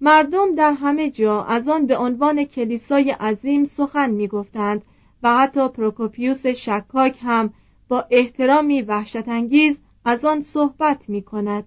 مردم 0.00 0.54
در 0.54 0.72
همه 0.72 1.10
جا 1.10 1.44
از 1.44 1.68
آن 1.68 1.86
به 1.86 1.96
عنوان 1.96 2.44
کلیسای 2.44 3.10
عظیم 3.10 3.64
سخن 3.64 4.10
می‌گفتند 4.10 4.84
و 5.22 5.36
حتی 5.38 5.68
پروکوپیوس 5.68 6.46
شکاک 6.46 7.18
هم 7.22 7.52
با 7.88 8.04
احترامی 8.10 8.82
وحشتانگیز 8.82 9.78
از 10.04 10.24
آن 10.24 10.40
صحبت 10.40 11.08
می 11.08 11.22
کند. 11.22 11.64